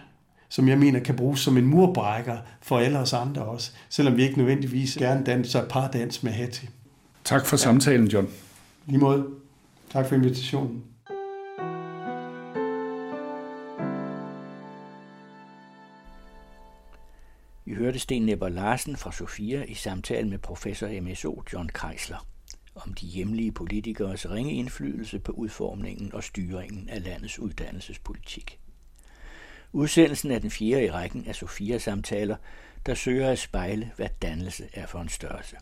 som 0.50 0.68
jeg 0.68 0.78
mener 0.78 1.00
kan 1.00 1.16
bruges 1.16 1.40
som 1.40 1.58
en 1.58 1.66
murbrækker 1.66 2.38
for 2.62 2.80
alle 2.80 3.00
os 3.00 3.14
andre 3.14 3.42
også, 3.42 3.72
selvom 3.90 4.18
vi 4.18 4.24
ikke 4.24 4.38
nødvendigvis 4.38 4.96
gerne 4.96 5.24
danser 5.24 5.68
pardans 5.68 6.24
med 6.24 6.32
Hattie. 6.32 6.70
Tak 7.24 7.46
for 7.46 7.58
samtalen, 7.58 8.08
John. 8.08 8.28
Lige 8.86 9.00
måde. 9.00 9.26
Tak 9.90 10.06
for 10.06 10.16
invitationen. 10.16 10.84
Vi 17.66 17.74
hørte 17.74 18.00
Sten 18.00 18.26
Nepper 18.26 18.50
Larsen 18.50 18.96
fra 18.96 19.12
Sofia 19.12 19.64
i 19.64 19.74
samtale 19.74 20.30
med 20.30 20.38
professor 20.38 21.02
MSO 21.02 21.44
John 21.54 21.70
Kreisler 21.70 22.28
om 22.76 22.94
de 22.94 23.06
hjemlige 23.06 23.52
politikers 23.52 24.30
ringe 24.30 24.54
indflydelse 24.54 25.20
på 25.20 25.32
udformningen 25.32 26.14
og 26.14 26.24
styringen 26.24 26.90
af 26.90 27.04
landets 27.04 27.40
uddannelsespolitik. 27.40 28.60
Udsendelsen 29.76 30.32
er 30.32 30.40
den 30.40 30.52
fjerde 30.52 30.86
i 30.86 30.92
rækken 30.92 31.26
af 31.28 31.36
Sofia-samtaler, 31.36 32.36
der 32.86 32.94
søger 32.94 33.30
at 33.30 33.40
spejle, 33.40 33.92
hvad 33.96 34.10
dannelse 34.22 34.70
er 34.74 34.86
for 34.86 35.00
en 35.00 35.10
størrelse. 35.10 35.56